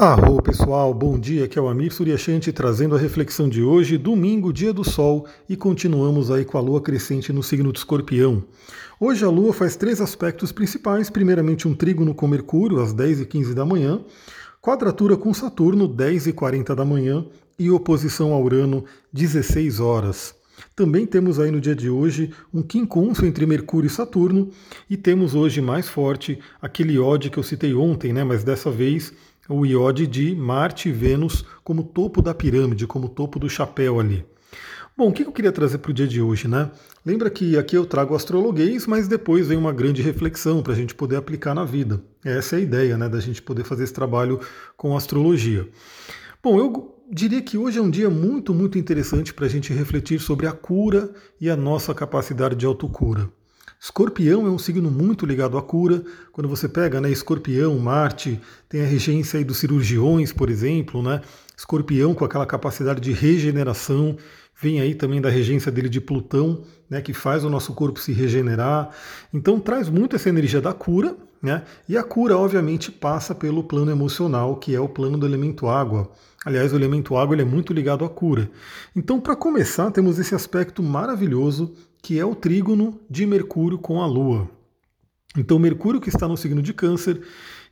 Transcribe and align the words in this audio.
Arro 0.00 0.40
pessoal, 0.40 0.94
bom 0.94 1.18
dia, 1.18 1.46
aqui 1.46 1.58
é 1.58 1.60
o 1.60 1.66
Amir 1.66 1.92
Suryashanti 1.92 2.52
trazendo 2.52 2.94
a 2.94 2.98
reflexão 3.00 3.48
de 3.48 3.64
hoje, 3.64 3.98
domingo, 3.98 4.52
dia 4.52 4.72
do 4.72 4.84
sol, 4.84 5.26
e 5.48 5.56
continuamos 5.56 6.30
aí 6.30 6.44
com 6.44 6.56
a 6.56 6.60
lua 6.60 6.80
crescente 6.80 7.32
no 7.32 7.42
signo 7.42 7.72
do 7.72 7.76
escorpião. 7.78 8.44
Hoje 9.00 9.24
a 9.24 9.28
lua 9.28 9.52
faz 9.52 9.74
três 9.74 10.00
aspectos 10.00 10.52
principais, 10.52 11.10
primeiramente 11.10 11.66
um 11.66 11.74
trígono 11.74 12.14
com 12.14 12.28
Mercúrio 12.28 12.80
às 12.80 12.94
10h15 12.94 13.54
da 13.54 13.64
manhã, 13.64 14.00
quadratura 14.62 15.16
com 15.16 15.34
Saturno 15.34 15.88
10h40 15.88 16.76
da 16.76 16.84
manhã 16.84 17.26
e 17.58 17.68
oposição 17.68 18.32
a 18.32 18.38
Urano 18.38 18.84
16 19.12 19.80
horas. 19.80 20.32
Também 20.76 21.06
temos 21.06 21.40
aí 21.40 21.50
no 21.50 21.60
dia 21.60 21.74
de 21.74 21.90
hoje 21.90 22.32
um 22.54 22.62
quincunço 22.62 23.26
entre 23.26 23.46
Mercúrio 23.46 23.88
e 23.88 23.90
Saturno, 23.90 24.50
e 24.88 24.96
temos 24.96 25.34
hoje 25.34 25.60
mais 25.60 25.88
forte 25.88 26.38
aquele 26.62 27.00
ódio 27.00 27.32
que 27.32 27.38
eu 27.38 27.42
citei 27.42 27.74
ontem, 27.74 28.12
né, 28.12 28.22
mas 28.22 28.44
dessa 28.44 28.70
vez 28.70 29.12
o 29.48 29.64
iode 29.64 30.06
de 30.06 30.34
Marte 30.34 30.88
e 30.88 30.92
Vênus 30.92 31.44
como 31.64 31.82
topo 31.82 32.20
da 32.20 32.34
pirâmide, 32.34 32.86
como 32.86 33.08
topo 33.08 33.38
do 33.38 33.48
chapéu 33.48 33.98
ali. 33.98 34.24
Bom, 34.96 35.10
o 35.10 35.12
que 35.12 35.22
eu 35.22 35.30
queria 35.30 35.52
trazer 35.52 35.78
para 35.78 35.92
o 35.92 35.94
dia 35.94 36.08
de 36.08 36.20
hoje, 36.20 36.48
né? 36.48 36.70
Lembra 37.06 37.30
que 37.30 37.56
aqui 37.56 37.76
eu 37.76 37.86
trago 37.86 38.16
astrologuês, 38.16 38.84
mas 38.84 39.06
depois 39.06 39.46
vem 39.46 39.56
uma 39.56 39.72
grande 39.72 40.02
reflexão 40.02 40.60
para 40.60 40.72
a 40.72 40.76
gente 40.76 40.92
poder 40.92 41.14
aplicar 41.14 41.54
na 41.54 41.64
vida. 41.64 42.02
Essa 42.24 42.56
é 42.56 42.58
a 42.58 42.62
ideia, 42.62 42.98
né, 42.98 43.08
da 43.08 43.20
gente 43.20 43.40
poder 43.40 43.62
fazer 43.62 43.84
esse 43.84 43.92
trabalho 43.92 44.40
com 44.76 44.96
astrologia. 44.96 45.68
Bom, 46.42 46.58
eu 46.58 46.96
diria 47.10 47.40
que 47.40 47.56
hoje 47.56 47.78
é 47.78 47.82
um 47.82 47.88
dia 47.88 48.10
muito, 48.10 48.52
muito 48.52 48.76
interessante 48.76 49.32
para 49.32 49.46
a 49.46 49.48
gente 49.48 49.72
refletir 49.72 50.18
sobre 50.20 50.48
a 50.48 50.52
cura 50.52 51.10
e 51.40 51.48
a 51.48 51.56
nossa 51.56 51.94
capacidade 51.94 52.56
de 52.56 52.66
autocura. 52.66 53.30
Escorpião 53.80 54.44
é 54.44 54.50
um 54.50 54.58
signo 54.58 54.90
muito 54.90 55.24
ligado 55.24 55.56
à 55.56 55.62
cura. 55.62 56.02
Quando 56.32 56.48
você 56.48 56.68
pega 56.68 57.00
né, 57.00 57.10
Escorpião, 57.10 57.78
Marte, 57.78 58.40
tem 58.68 58.82
a 58.82 58.86
regência 58.86 59.38
aí 59.38 59.44
dos 59.44 59.58
cirurgiões, 59.58 60.32
por 60.32 60.50
exemplo, 60.50 61.00
né? 61.00 61.20
Escorpião 61.56 62.12
com 62.12 62.24
aquela 62.24 62.44
capacidade 62.44 63.00
de 63.00 63.12
regeneração, 63.12 64.16
vem 64.60 64.80
aí 64.80 64.94
também 64.94 65.20
da 65.20 65.28
regência 65.28 65.70
dele 65.70 65.88
de 65.88 66.00
Plutão, 66.00 66.62
né, 66.90 67.00
que 67.00 67.12
faz 67.12 67.44
o 67.44 67.50
nosso 67.50 67.72
corpo 67.72 68.00
se 68.00 68.12
regenerar. 68.12 68.90
Então 69.32 69.60
traz 69.60 69.88
muito 69.88 70.16
essa 70.16 70.28
energia 70.28 70.60
da 70.60 70.72
cura, 70.72 71.16
né? 71.40 71.62
E 71.88 71.96
a 71.96 72.02
cura, 72.02 72.36
obviamente, 72.36 72.90
passa 72.90 73.32
pelo 73.32 73.62
plano 73.62 73.92
emocional, 73.92 74.56
que 74.56 74.74
é 74.74 74.80
o 74.80 74.88
plano 74.88 75.16
do 75.16 75.26
elemento 75.26 75.68
água. 75.68 76.10
Aliás, 76.44 76.72
o 76.72 76.76
elemento 76.76 77.16
água 77.16 77.34
ele 77.34 77.42
é 77.42 77.44
muito 77.44 77.72
ligado 77.72 78.04
à 78.04 78.08
cura. 78.08 78.50
Então, 78.94 79.20
para 79.20 79.36
começar, 79.36 79.90
temos 79.92 80.18
esse 80.18 80.34
aspecto 80.34 80.82
maravilhoso 80.82 81.72
que 82.08 82.18
é 82.18 82.24
o 82.24 82.34
trígono 82.34 82.98
de 83.10 83.26
Mercúrio 83.26 83.76
com 83.76 84.00
a 84.00 84.06
Lua. 84.06 84.48
Então, 85.36 85.58
Mercúrio 85.58 86.00
que 86.00 86.08
está 86.08 86.26
no 86.26 86.38
signo 86.38 86.62
de 86.62 86.72
Câncer 86.72 87.20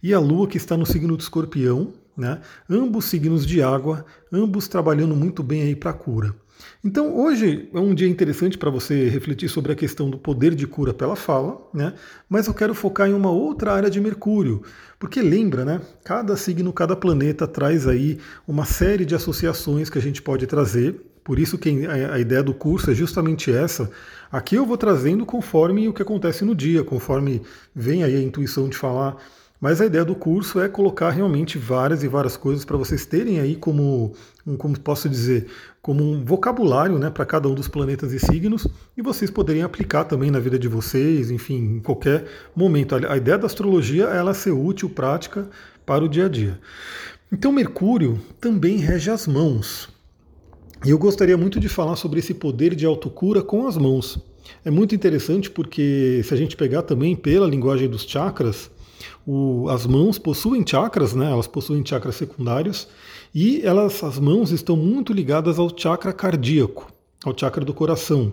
e 0.03 0.13
a 0.13 0.21
Lua 0.21 0.47
que 0.47 0.59
está 0.59 0.77
no 0.77 0.85
signo 0.85 1.17
de 1.17 1.23
Escorpião, 1.23 1.95
né? 2.15 2.43
ambos 2.69 3.07
signos 3.07 3.47
de 3.47 3.63
água, 3.63 4.05
ambos 4.31 4.69
trabalhando 4.69 5.17
muito 5.17 5.43
bem 5.43 5.63
aí 5.63 5.75
para 5.75 5.93
a 5.93 5.95
cura. 5.95 6.37
Então, 6.85 7.17
hoje 7.17 7.69
é 7.73 7.79
um 7.79 7.95
dia 7.95 8.09
interessante 8.09 8.57
para 8.57 8.71
você 8.71 9.09
refletir 9.09 9.49
sobre 9.49 9.73
a 9.73 9.75
questão 9.75 10.09
do 10.09 10.19
poder 10.19 10.55
de 10.55 10.67
cura 10.67 10.95
pela 10.95 11.17
fala, 11.17 11.61
né? 11.73 11.95
mas 12.29 12.47
eu 12.47 12.55
quero 12.55 12.75
focar 12.75 13.09
em 13.09 13.13
uma 13.13 13.31
outra 13.31 13.73
área 13.73 13.91
de 13.91 14.01
Mercúrio, 14.01 14.63
porque 14.99 15.21
lembra, 15.21 15.65
né? 15.65 15.81
cada 16.05 16.37
signo, 16.37 16.73
cada 16.73 16.95
planeta 16.95 17.47
traz 17.47 17.87
aí 17.87 18.19
uma 18.47 18.65
série 18.65 19.05
de 19.05 19.15
associações 19.15 19.91
que 19.91 19.99
a 19.99 20.03
gente 20.03 20.23
pode 20.23 20.47
trazer 20.47 21.01
por 21.27 21.41
isso 21.41 21.59
que 21.59 21.85
a 21.89 22.21
ideia 22.21 22.41
do 22.41 22.55
curso 22.55 22.89
é 22.89 22.95
justamente 22.95 23.51
essa. 23.51 23.91
Aqui 24.31 24.55
eu 24.55 24.65
vou 24.65 24.79
trazendo 24.79 25.27
conforme 25.27 25.89
o 25.89 25.93
que 25.93 26.01
acontece 26.01 26.45
no 26.45 26.55
dia, 26.55 26.85
conforme 26.85 27.43
vem 27.75 28.05
aí 28.05 28.15
a 28.15 28.23
intuição 28.23 28.69
de 28.69 28.77
falar. 28.77 29.17
Mas 29.61 29.81
a 29.81 29.87
ideia 29.87 30.05
do 30.05 30.15
curso 30.15 30.61
é 30.61 30.69
colocar 30.69 31.11
realmente 31.11 31.57
várias 31.57 32.03
e 32.03 32.09
várias 32.09 32.37
coisas 32.37 32.65
para 32.65 32.77
vocês 32.77 33.07
terem 33.07 33.41
aí 33.41 33.57
como, 33.57 34.13
como 34.59 34.79
posso 34.79 35.09
dizer, 35.09 35.47
como 35.81 36.05
um 36.05 36.25
vocabulário 36.25 36.99
né, 36.99 37.09
para 37.09 37.25
cada 37.25 37.49
um 37.49 37.55
dos 37.55 37.67
planetas 37.67 38.13
e 38.13 38.19
signos 38.19 38.67
e 38.97 39.01
vocês 39.01 39.31
poderem 39.31 39.63
aplicar 39.63 40.05
também 40.05 40.31
na 40.31 40.39
vida 40.39 40.59
de 40.59 40.69
vocês, 40.69 41.31
enfim, 41.31 41.77
em 41.77 41.81
qualquer 41.81 42.27
momento. 42.55 42.95
A 42.95 43.17
ideia 43.17 43.39
da 43.39 43.47
astrologia 43.47 44.05
é 44.11 44.19
ela 44.19 44.35
ser 44.35 44.51
útil, 44.51 44.91
prática 44.91 45.49
para 45.87 46.05
o 46.05 46.09
dia 46.09 46.27
a 46.27 46.29
dia. 46.29 46.61
Então 47.33 47.51
Mercúrio 47.51 48.21
também 48.39 48.77
rege 48.77 49.11
as 49.11 49.27
mãos. 49.27 49.89
E 50.85 50.91
eu 50.91 50.99
gostaria 50.99 51.37
muito 51.37 51.59
de 51.59 51.69
falar 51.69 51.97
sobre 51.97 52.19
esse 52.19 52.35
poder 52.35 52.75
de 52.75 52.85
autocura 52.85 53.43
com 53.43 53.67
as 53.67 53.77
mãos. 53.79 54.19
É 54.65 54.71
muito 54.71 54.95
interessante 54.95 55.51
porque, 55.51 56.21
se 56.23 56.33
a 56.33 56.37
gente 56.37 56.57
pegar 56.57 56.83
também 56.83 57.17
pela 57.17 57.47
linguagem 57.47 57.89
dos 57.89 58.03
chakras, 58.03 58.71
o, 59.27 59.69
as 59.69 59.87
mãos 59.87 60.19
possuem 60.19 60.65
chakras, 60.67 61.15
né? 61.15 61.31
elas 61.31 61.47
possuem 61.47 61.85
chakras 61.85 62.17
secundários, 62.17 62.89
e 63.35 63.61
elas, 63.63 64.03
as 64.03 64.19
mãos 64.19 64.51
estão 64.51 64.77
muito 64.77 65.13
ligadas 65.13 65.59
ao 65.59 65.71
chakra 65.77 66.13
cardíaco, 66.13 66.91
ao 67.25 67.37
chakra 67.37 67.65
do 67.65 67.75
coração. 67.75 68.33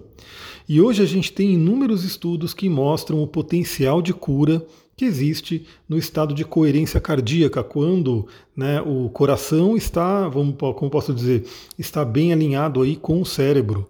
E 0.68 0.80
hoje 0.80 1.02
a 1.02 1.06
gente 1.06 1.32
tem 1.34 1.54
inúmeros 1.54 2.04
estudos 2.04 2.54
que 2.54 2.70
mostram 2.70 3.22
o 3.22 3.28
potencial 3.28 4.02
de 4.02 4.14
cura 4.14 4.66
que 4.96 5.06
existe 5.06 5.66
no 5.90 5.98
estado 5.98 6.34
de 6.34 6.46
coerência 6.46 7.00
cardíaca, 7.00 7.64
quando 7.64 8.28
né, 8.56 8.82
o 8.82 9.10
coração 9.10 9.76
está, 9.76 10.28
vamos, 10.30 10.56
como 10.58 10.90
posso 10.90 11.14
dizer, 11.14 11.46
está 11.78 12.06
bem 12.06 12.32
alinhado 12.32 12.82
aí 12.82 12.96
com 12.96 13.22
o 13.22 13.26
cérebro. 13.26 13.90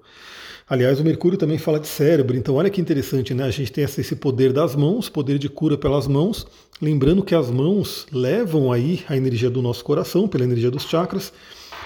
Aliás, 0.68 1.00
o 1.00 1.03
Mercúrio 1.03 1.38
também 1.38 1.57
fala 1.57 1.79
de 1.79 1.88
cérebro, 1.88 2.38
então 2.38 2.56
olha 2.56 2.69
que 2.69 2.79
interessante, 2.79 3.34
né? 3.34 3.44
A 3.44 3.51
gente 3.51 3.72
tem 3.72 3.84
esse 3.84 4.16
poder 4.16 4.53
das 4.53 4.75
mãos, 4.75 5.09
poder 5.09 5.38
de 5.38 5.50
cura 5.50 5.78
pelas 5.78 6.07
mãos, 6.07 6.47
lembrando 6.81 7.24
que 7.24 7.35
as 7.35 7.51
mãos 7.51 8.07
levam 8.12 8.72
aí 8.72 9.03
a 9.09 9.18
energia 9.18 9.50
do 9.50 9.62
nosso 9.62 9.84
coração, 9.84 10.28
pela 10.28 10.44
energia 10.46 10.72
dos 10.72 10.84
chakras. 10.84 11.34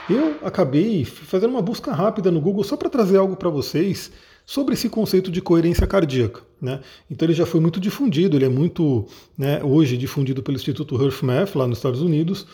Eu 0.09 0.37
acabei 0.43 1.03
fazendo 1.03 1.49
uma 1.49 1.61
busca 1.61 1.91
rápida 1.91 2.31
no 2.31 2.39
Google 2.39 2.63
só 2.63 2.77
para 2.77 2.89
trazer 2.89 3.17
algo 3.17 3.35
para 3.35 3.49
vocês 3.49 4.11
sobre 4.45 4.75
esse 4.75 4.87
conceito 4.87 5.29
de 5.29 5.41
coerência 5.41 5.85
cardíaca. 5.85 6.41
Né? 6.61 6.79
Então 7.11 7.25
ele 7.25 7.33
já 7.33 7.45
foi 7.45 7.59
muito 7.59 7.81
difundido, 7.81 8.37
ele 8.37 8.45
é 8.45 8.49
muito 8.49 9.05
né, 9.37 9.61
hoje 9.61 9.97
difundido 9.97 10.41
pelo 10.41 10.55
Instituto 10.55 10.95
HearthMath 10.95 11.55
lá 11.55 11.67
nos 11.67 11.79
Estados 11.79 12.01
Unidos. 12.01 12.47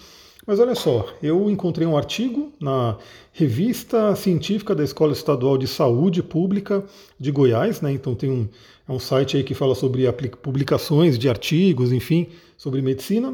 Mas 0.46 0.59
olha 0.59 0.76
só, 0.76 1.08
eu 1.22 1.50
encontrei 1.50 1.88
um 1.88 1.96
artigo 1.96 2.52
na 2.59 2.98
Revista 3.31 4.16
Científica 4.16 4.76
da 4.76 4.84
Escola 4.84 5.14
Estadual 5.14 5.58
de 5.58 5.68
Saúde 5.68 6.22
Pública 6.22 6.84
de 7.18 7.31
Goiás, 7.31 7.80
né? 7.81 7.92
Então 7.94 8.14
tem 8.14 8.30
um, 8.30 8.48
é 8.88 8.92
um 8.92 9.00
site 9.00 9.38
aí 9.38 9.44
que 9.44 9.54
fala 9.54 9.74
sobre 9.74 10.12
publicações 10.42 11.18
de 11.18 11.30
artigos, 11.30 11.94
enfim, 11.94 12.28
sobre 12.58 12.81
medicina. 12.81 13.34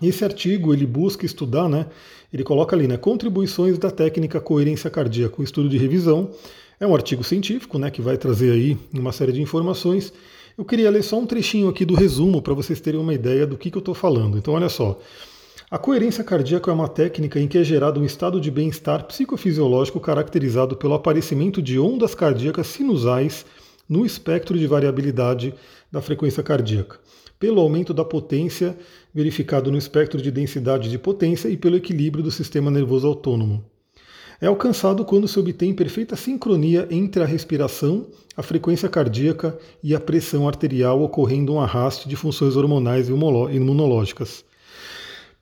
Esse 0.00 0.24
artigo 0.24 0.72
ele 0.72 0.86
busca 0.86 1.26
estudar, 1.26 1.68
né? 1.68 1.86
Ele 2.32 2.44
coloca 2.44 2.76
ali, 2.76 2.86
né? 2.86 2.96
Contribuições 2.96 3.76
da 3.76 3.90
técnica 3.90 4.40
coerência 4.40 4.88
cardíaca, 4.88 5.40
um 5.40 5.44
estudo 5.44 5.68
de 5.68 5.76
revisão 5.78 6.30
é 6.80 6.86
um 6.86 6.94
artigo 6.94 7.22
científico, 7.22 7.78
né, 7.78 7.90
que 7.90 8.00
vai 8.00 8.16
trazer 8.16 8.52
aí 8.52 8.78
uma 8.94 9.12
série 9.12 9.32
de 9.32 9.42
informações. 9.42 10.12
Eu 10.56 10.64
queria 10.64 10.90
ler 10.90 11.04
só 11.04 11.18
um 11.18 11.26
trechinho 11.26 11.68
aqui 11.68 11.84
do 11.84 11.94
resumo 11.94 12.40
para 12.40 12.54
vocês 12.54 12.80
terem 12.80 12.98
uma 12.98 13.12
ideia 13.12 13.46
do 13.46 13.56
que, 13.56 13.70
que 13.70 13.76
eu 13.76 13.80
estou 13.80 13.94
falando. 13.94 14.38
Então, 14.38 14.54
olha 14.54 14.68
só. 14.70 14.98
A 15.70 15.78
coerência 15.78 16.24
cardíaca 16.24 16.68
é 16.68 16.74
uma 16.74 16.88
técnica 16.88 17.38
em 17.38 17.46
que 17.46 17.56
é 17.56 17.62
gerado 17.62 18.00
um 18.00 18.04
estado 18.04 18.40
de 18.40 18.50
bem-estar 18.50 19.04
psicofisiológico 19.04 20.00
caracterizado 20.00 20.74
pelo 20.74 20.94
aparecimento 20.94 21.62
de 21.62 21.78
ondas 21.78 22.12
cardíacas 22.12 22.66
sinusais 22.66 23.46
no 23.88 24.04
espectro 24.04 24.58
de 24.58 24.66
variabilidade 24.66 25.54
da 25.92 26.02
frequência 26.02 26.42
cardíaca, 26.42 26.98
pelo 27.38 27.60
aumento 27.60 27.94
da 27.94 28.04
potência 28.04 28.76
verificado 29.14 29.70
no 29.70 29.78
espectro 29.78 30.20
de 30.20 30.32
densidade 30.32 30.90
de 30.90 30.98
potência 30.98 31.48
e 31.48 31.56
pelo 31.56 31.76
equilíbrio 31.76 32.24
do 32.24 32.32
sistema 32.32 32.68
nervoso 32.68 33.06
autônomo 33.06 33.64
é 34.40 34.46
alcançado 34.46 35.04
quando 35.04 35.28
se 35.28 35.38
obtém 35.38 35.74
perfeita 35.74 36.16
sincronia 36.16 36.88
entre 36.90 37.22
a 37.22 37.26
respiração, 37.26 38.06
a 38.34 38.42
frequência 38.42 38.88
cardíaca 38.88 39.58
e 39.82 39.94
a 39.94 40.00
pressão 40.00 40.48
arterial, 40.48 41.02
ocorrendo 41.02 41.52
um 41.52 41.60
arraste 41.60 42.08
de 42.08 42.16
funções 42.16 42.56
hormonais 42.56 43.10
e 43.10 43.12
imunológicas. 43.12 44.42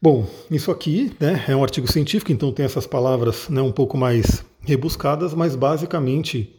Bom, 0.01 0.29
isso 0.49 0.71
aqui 0.71 1.11
né, 1.19 1.45
é 1.49 1.57
um 1.57 1.63
artigo 1.63 1.91
científico, 1.91 2.31
então 2.31 2.53
tem 2.53 2.65
essas 2.65 2.87
palavras 2.87 3.49
né, 3.49 3.61
um 3.61 3.73
pouco 3.73 3.99
mais 3.99 4.45
rebuscadas, 4.61 5.35
mas 5.35 5.57
basicamente 5.57 6.55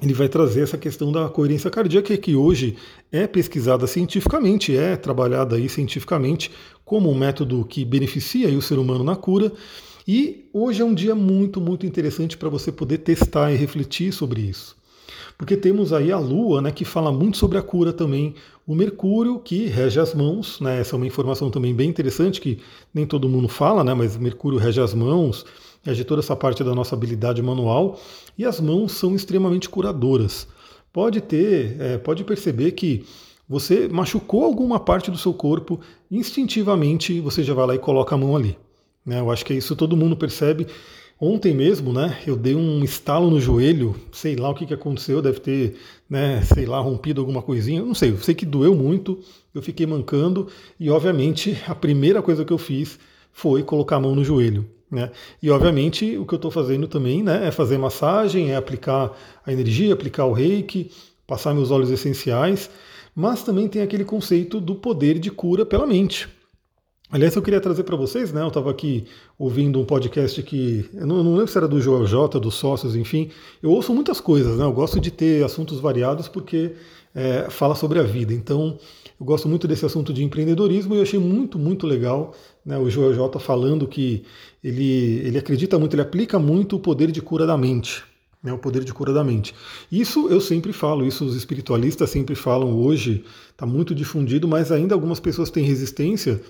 ele 0.00 0.14
vai 0.14 0.28
trazer 0.28 0.62
essa 0.62 0.78
questão 0.78 1.10
da 1.10 1.28
coerência 1.28 1.68
cardíaca, 1.70 2.16
que 2.16 2.36
hoje 2.36 2.76
é 3.10 3.26
pesquisada 3.26 3.84
cientificamente, 3.88 4.76
é 4.76 4.96
trabalhada 4.96 5.56
aí 5.56 5.68
cientificamente 5.68 6.52
como 6.84 7.10
um 7.10 7.18
método 7.18 7.64
que 7.64 7.84
beneficia 7.84 8.48
o 8.56 8.62
ser 8.62 8.78
humano 8.78 9.02
na 9.02 9.16
cura. 9.16 9.52
E 10.06 10.48
hoje 10.52 10.82
é 10.82 10.84
um 10.84 10.94
dia 10.94 11.16
muito, 11.16 11.60
muito 11.60 11.84
interessante 11.84 12.36
para 12.36 12.48
você 12.48 12.70
poder 12.70 12.98
testar 12.98 13.52
e 13.52 13.56
refletir 13.56 14.12
sobre 14.12 14.40
isso. 14.40 14.76
Porque 15.36 15.56
temos 15.56 15.92
aí 15.92 16.12
a 16.12 16.18
Lua, 16.18 16.62
né, 16.62 16.70
que 16.70 16.84
fala 16.84 17.10
muito 17.10 17.36
sobre 17.36 17.58
a 17.58 17.62
cura 17.62 17.92
também, 17.92 18.34
o 18.66 18.74
Mercúrio, 18.74 19.38
que 19.40 19.66
rege 19.66 19.98
as 19.98 20.14
mãos, 20.14 20.60
né, 20.60 20.80
essa 20.80 20.94
é 20.94 20.96
uma 20.96 21.06
informação 21.06 21.50
também 21.50 21.74
bem 21.74 21.88
interessante, 21.88 22.40
que 22.40 22.58
nem 22.94 23.04
todo 23.04 23.28
mundo 23.28 23.48
fala, 23.48 23.82
né, 23.82 23.92
mas 23.92 24.16
Mercúrio 24.16 24.58
rege 24.58 24.80
as 24.80 24.94
mãos, 24.94 25.44
rege 25.82 26.04
toda 26.04 26.20
essa 26.20 26.36
parte 26.36 26.62
da 26.62 26.74
nossa 26.74 26.94
habilidade 26.94 27.42
manual, 27.42 27.98
e 28.38 28.44
as 28.44 28.60
mãos 28.60 28.92
são 28.92 29.14
extremamente 29.14 29.68
curadoras. 29.68 30.46
Pode 30.92 31.20
ter, 31.20 31.76
é, 31.80 31.98
pode 31.98 32.22
perceber 32.22 32.72
que 32.72 33.04
você 33.48 33.88
machucou 33.88 34.44
alguma 34.44 34.78
parte 34.78 35.10
do 35.10 35.18
seu 35.18 35.34
corpo, 35.34 35.80
instintivamente 36.10 37.20
você 37.20 37.42
já 37.42 37.52
vai 37.54 37.66
lá 37.66 37.74
e 37.74 37.78
coloca 37.78 38.14
a 38.14 38.18
mão 38.18 38.36
ali. 38.36 38.56
Né? 39.04 39.18
Eu 39.20 39.30
acho 39.30 39.44
que 39.44 39.52
é 39.52 39.56
isso 39.56 39.74
todo 39.74 39.96
mundo 39.96 40.16
percebe. 40.16 40.66
Ontem 41.24 41.54
mesmo, 41.54 41.92
né, 41.92 42.18
eu 42.26 42.34
dei 42.34 42.56
um 42.56 42.82
estalo 42.82 43.30
no 43.30 43.40
joelho, 43.40 43.94
sei 44.10 44.34
lá 44.34 44.50
o 44.50 44.54
que, 44.56 44.66
que 44.66 44.74
aconteceu, 44.74 45.22
deve 45.22 45.38
ter, 45.38 45.76
né, 46.10 46.42
sei 46.42 46.66
lá, 46.66 46.80
rompido 46.80 47.20
alguma 47.20 47.40
coisinha, 47.40 47.80
não 47.80 47.94
sei, 47.94 48.10
eu 48.10 48.18
sei 48.18 48.34
que 48.34 48.44
doeu 48.44 48.74
muito, 48.74 49.20
eu 49.54 49.62
fiquei 49.62 49.86
mancando 49.86 50.48
e, 50.80 50.90
obviamente, 50.90 51.56
a 51.68 51.76
primeira 51.76 52.20
coisa 52.20 52.44
que 52.44 52.52
eu 52.52 52.58
fiz 52.58 52.98
foi 53.30 53.62
colocar 53.62 53.98
a 53.98 54.00
mão 54.00 54.16
no 54.16 54.24
joelho. 54.24 54.68
Né? 54.90 55.12
E 55.40 55.48
obviamente 55.48 56.18
o 56.18 56.26
que 56.26 56.34
eu 56.34 56.36
estou 56.38 56.50
fazendo 56.50 56.88
também 56.88 57.22
né, 57.22 57.46
é 57.46 57.52
fazer 57.52 57.78
massagem, 57.78 58.50
é 58.50 58.56
aplicar 58.56 59.16
a 59.46 59.52
energia, 59.52 59.94
aplicar 59.94 60.24
o 60.24 60.32
reiki, 60.32 60.90
passar 61.24 61.54
meus 61.54 61.70
óleos 61.70 61.92
essenciais, 61.92 62.68
mas 63.14 63.44
também 63.44 63.68
tem 63.68 63.80
aquele 63.80 64.04
conceito 64.04 64.60
do 64.60 64.74
poder 64.74 65.20
de 65.20 65.30
cura 65.30 65.64
pela 65.64 65.86
mente. 65.86 66.28
Aliás, 67.12 67.36
eu 67.36 67.42
queria 67.42 67.60
trazer 67.60 67.82
para 67.82 67.94
vocês, 67.94 68.32
né? 68.32 68.40
Eu 68.40 68.48
estava 68.48 68.70
aqui 68.70 69.04
ouvindo 69.38 69.78
um 69.78 69.84
podcast 69.84 70.42
que. 70.42 70.88
Eu 70.94 71.06
não, 71.06 71.22
não, 71.22 71.32
lembro 71.32 71.48
se 71.48 71.58
era 71.58 71.68
do 71.68 71.78
Joel 71.78 72.06
J, 72.06 72.40
dos 72.40 72.54
sócios, 72.54 72.96
enfim. 72.96 73.28
Eu 73.62 73.70
ouço 73.70 73.92
muitas 73.92 74.18
coisas, 74.18 74.56
né? 74.56 74.64
Eu 74.64 74.72
gosto 74.72 74.98
de 74.98 75.10
ter 75.10 75.44
assuntos 75.44 75.78
variados 75.78 76.26
porque 76.26 76.72
é, 77.14 77.50
fala 77.50 77.74
sobre 77.74 77.98
a 77.98 78.02
vida. 78.02 78.32
Então, 78.32 78.78
eu 79.20 79.26
gosto 79.26 79.46
muito 79.46 79.68
desse 79.68 79.84
assunto 79.84 80.10
de 80.10 80.24
empreendedorismo 80.24 80.94
e 80.94 80.96
eu 80.96 81.02
achei 81.02 81.18
muito, 81.18 81.58
muito 81.58 81.86
legal 81.86 82.34
né, 82.64 82.78
o 82.78 82.88
Joel 82.88 83.12
J 83.12 83.38
falando 83.38 83.86
que 83.86 84.24
ele, 84.64 85.20
ele 85.22 85.36
acredita 85.36 85.78
muito, 85.78 85.94
ele 85.94 86.00
aplica 86.00 86.38
muito 86.38 86.76
o 86.76 86.80
poder 86.80 87.12
de 87.12 87.20
cura 87.20 87.46
da 87.46 87.58
mente. 87.58 88.02
Né, 88.42 88.54
o 88.54 88.58
poder 88.58 88.84
de 88.84 88.92
cura 88.94 89.12
da 89.12 89.22
mente. 89.22 89.54
Isso 89.92 90.28
eu 90.28 90.40
sempre 90.40 90.72
falo, 90.72 91.06
isso 91.06 91.26
os 91.26 91.36
espiritualistas 91.36 92.08
sempre 92.08 92.34
falam 92.34 92.74
hoje, 92.74 93.22
está 93.50 93.66
muito 93.66 93.94
difundido, 93.94 94.48
mas 94.48 94.72
ainda 94.72 94.94
algumas 94.94 95.20
pessoas 95.20 95.50
têm 95.50 95.62
resistência 95.62 96.40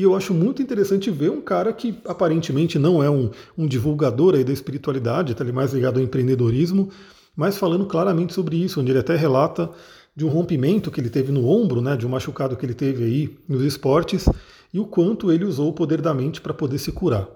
e 0.00 0.02
eu 0.02 0.16
acho 0.16 0.32
muito 0.32 0.62
interessante 0.62 1.10
ver 1.10 1.30
um 1.30 1.42
cara 1.42 1.74
que 1.74 1.98
aparentemente 2.06 2.78
não 2.78 3.02
é 3.02 3.10
um, 3.10 3.28
um 3.56 3.66
divulgador 3.66 4.34
aí 4.34 4.42
da 4.42 4.50
espiritualidade, 4.50 5.32
está 5.32 5.44
mais 5.52 5.74
ligado 5.74 5.98
ao 5.98 6.02
empreendedorismo, 6.02 6.88
mas 7.36 7.58
falando 7.58 7.84
claramente 7.84 8.32
sobre 8.32 8.56
isso, 8.56 8.80
onde 8.80 8.90
ele 8.90 8.98
até 8.98 9.14
relata 9.14 9.68
de 10.16 10.24
um 10.24 10.28
rompimento 10.30 10.90
que 10.90 11.02
ele 11.02 11.10
teve 11.10 11.30
no 11.30 11.46
ombro, 11.46 11.82
né, 11.82 11.98
de 11.98 12.06
um 12.06 12.08
machucado 12.08 12.56
que 12.56 12.64
ele 12.64 12.72
teve 12.72 13.04
aí 13.04 13.38
nos 13.46 13.62
esportes, 13.62 14.26
e 14.72 14.80
o 14.80 14.86
quanto 14.86 15.30
ele 15.30 15.44
usou 15.44 15.68
o 15.68 15.74
poder 15.74 16.00
da 16.00 16.14
mente 16.14 16.40
para 16.40 16.54
poder 16.54 16.78
se 16.78 16.90
curar. 16.92 17.28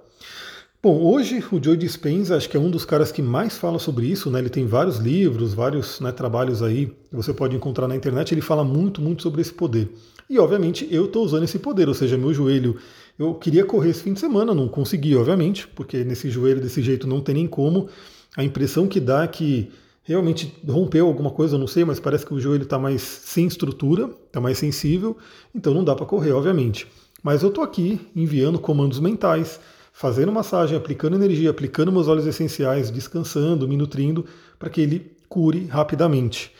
Bom, 0.85 1.01
hoje 1.01 1.43
o 1.51 1.59
Joe 1.65 1.79
Dispenza 1.79 2.37
acho 2.37 2.47
que 2.47 2.59
é 2.59 2.61
um 2.61 2.71
dos 2.71 2.85
caras 2.85 3.11
que 3.11 3.23
mais 3.23 3.57
fala 3.57 3.79
sobre 3.79 4.05
isso, 4.05 4.31
né? 4.31 4.39
Ele 4.39 4.51
tem 4.51 4.67
vários 4.67 4.99
livros, 4.99 5.55
vários 5.55 5.99
né, 5.99 6.13
trabalhos 6.13 6.63
aí 6.63 6.89
que 7.09 7.17
você 7.17 7.33
pode 7.33 7.57
encontrar 7.57 7.89
na 7.89 7.97
internet. 7.97 8.35
Ele 8.35 8.43
fala 8.43 8.63
muito, 8.63 9.01
muito 9.01 9.23
sobre 9.23 9.41
esse 9.41 9.51
poder. 9.51 9.89
E 10.29 10.39
obviamente 10.39 10.87
eu 10.91 11.07
estou 11.07 11.25
usando 11.25 11.45
esse 11.45 11.59
poder, 11.59 11.89
ou 11.89 11.95
seja, 11.95 12.19
meu 12.19 12.35
joelho. 12.35 12.77
Eu 13.19 13.33
queria 13.33 13.65
correr 13.65 13.89
esse 13.89 14.03
fim 14.03 14.13
de 14.13 14.21
semana, 14.21 14.53
não 14.53 14.69
consegui, 14.69 15.17
obviamente, 15.17 15.67
porque 15.69 16.05
nesse 16.05 16.29
joelho 16.29 16.61
desse 16.61 16.83
jeito 16.83 17.07
não 17.07 17.23
tem 17.23 17.37
nem 17.37 17.47
como. 17.47 17.89
A 18.37 18.45
impressão 18.45 18.87
que 18.87 19.01
dá 19.01 19.25
é 19.25 19.29
que 19.29 19.71
realmente 20.03 20.55
rompeu 20.69 21.07
alguma 21.07 21.31
coisa, 21.31 21.55
eu 21.55 21.59
não 21.59 21.67
sei, 21.67 21.87
mas 21.87 21.99
parece 21.99 22.27
que 22.27 22.35
o 22.35 22.39
joelho 22.39 22.65
está 22.65 22.79
mais 22.79 23.01
sem 23.01 23.47
estrutura, 23.47 24.11
está 24.27 24.39
mais 24.39 24.59
sensível, 24.59 25.17
então 25.55 25.73
não 25.73 25.83
dá 25.83 25.95
para 25.95 26.05
correr, 26.05 26.33
obviamente. 26.33 26.87
Mas 27.23 27.43
eu 27.43 27.49
estou 27.49 27.65
aqui 27.65 27.99
enviando 28.15 28.59
comandos 28.59 29.01
mentais 29.01 29.59
fazendo 29.96 30.32
massagem, 30.32 30.76
aplicando 30.76 31.14
energia, 31.14 31.50
aplicando 31.50 31.93
meus 31.93 32.08
óleos 32.08 32.26
essenciais, 32.26 32.91
descansando, 32.91 33.69
me 33.69 33.76
nutrindo, 33.76 34.26
para 34.58 34.69
que 34.69 34.81
ele 34.81 35.17
cure 35.29 35.67
rapidamente. 35.67 36.52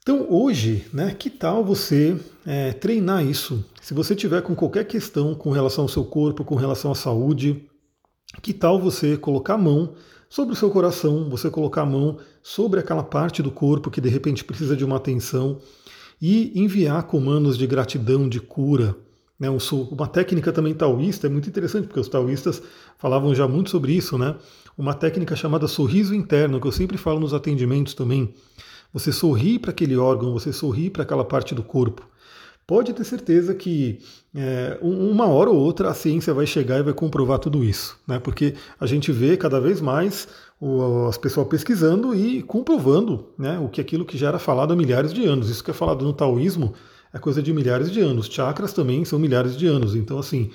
Então 0.00 0.26
hoje, 0.30 0.86
né, 0.90 1.14
que 1.16 1.28
tal 1.28 1.62
você 1.62 2.16
é, 2.46 2.72
treinar 2.72 3.24
isso? 3.24 3.62
Se 3.82 3.92
você 3.92 4.16
tiver 4.16 4.40
com 4.40 4.54
qualquer 4.54 4.84
questão 4.86 5.34
com 5.34 5.50
relação 5.50 5.84
ao 5.84 5.88
seu 5.88 6.04
corpo, 6.04 6.44
com 6.44 6.54
relação 6.54 6.90
à 6.90 6.94
saúde, 6.94 7.68
que 8.40 8.54
tal 8.54 8.80
você 8.80 9.18
colocar 9.18 9.54
a 9.54 9.58
mão 9.58 9.94
sobre 10.28 10.54
o 10.54 10.56
seu 10.56 10.70
coração, 10.70 11.28
você 11.28 11.50
colocar 11.50 11.82
a 11.82 11.86
mão 11.86 12.18
sobre 12.42 12.80
aquela 12.80 13.02
parte 13.02 13.42
do 13.42 13.50
corpo 13.50 13.90
que 13.90 14.00
de 14.00 14.08
repente 14.08 14.42
precisa 14.42 14.74
de 14.74 14.84
uma 14.84 14.96
atenção 14.96 15.60
e 16.20 16.58
enviar 16.58 17.02
comandos 17.02 17.58
de 17.58 17.66
gratidão, 17.66 18.26
de 18.26 18.40
cura, 18.40 18.96
né, 19.38 19.50
um, 19.50 19.58
uma 19.90 20.06
técnica 20.06 20.52
também 20.52 20.74
taoísta 20.74 21.26
é 21.26 21.30
muito 21.30 21.48
interessante, 21.48 21.86
porque 21.86 22.00
os 22.00 22.08
taoístas 22.08 22.62
falavam 22.98 23.34
já 23.34 23.46
muito 23.46 23.70
sobre 23.70 23.92
isso, 23.92 24.16
né? 24.16 24.34
Uma 24.76 24.94
técnica 24.94 25.36
chamada 25.36 25.66
sorriso 25.68 26.14
interno, 26.14 26.60
que 26.60 26.66
eu 26.66 26.72
sempre 26.72 26.96
falo 26.96 27.20
nos 27.20 27.34
atendimentos 27.34 27.94
também. 27.94 28.34
Você 28.92 29.12
sorri 29.12 29.58
para 29.58 29.70
aquele 29.70 29.96
órgão, 29.96 30.32
você 30.32 30.52
sorri 30.52 30.88
para 30.88 31.02
aquela 31.02 31.24
parte 31.24 31.54
do 31.54 31.62
corpo. 31.62 32.06
Pode 32.66 32.92
ter 32.92 33.04
certeza 33.04 33.54
que 33.54 34.00
é, 34.34 34.76
uma 34.82 35.26
hora 35.26 35.50
ou 35.50 35.56
outra 35.56 35.90
a 35.90 35.94
ciência 35.94 36.34
vai 36.34 36.46
chegar 36.46 36.80
e 36.80 36.82
vai 36.82 36.92
comprovar 36.92 37.38
tudo 37.38 37.62
isso, 37.62 37.96
né? 38.06 38.18
Porque 38.18 38.54
a 38.80 38.86
gente 38.86 39.12
vê 39.12 39.36
cada 39.36 39.60
vez 39.60 39.80
mais 39.80 40.26
o, 40.60 41.06
as 41.06 41.16
pessoas 41.16 41.46
pesquisando 41.46 42.14
e 42.14 42.42
comprovando 42.42 43.28
né, 43.38 43.58
o 43.58 43.68
que 43.68 43.80
aquilo 43.80 44.04
que 44.04 44.18
já 44.18 44.28
era 44.28 44.38
falado 44.38 44.72
há 44.72 44.76
milhares 44.76 45.12
de 45.12 45.24
anos. 45.26 45.48
Isso 45.48 45.62
que 45.62 45.70
é 45.70 45.74
falado 45.74 46.04
no 46.04 46.12
taoísmo 46.12 46.74
é 47.16 47.18
coisa 47.18 47.42
de 47.42 47.52
milhares 47.52 47.90
de 47.90 48.00
anos. 48.00 48.26
Chakras 48.26 48.74
também 48.74 49.04
são 49.04 49.18
milhares 49.18 49.56
de 49.56 49.66
anos. 49.66 49.94
Então, 49.94 50.18
assim, 50.18 50.50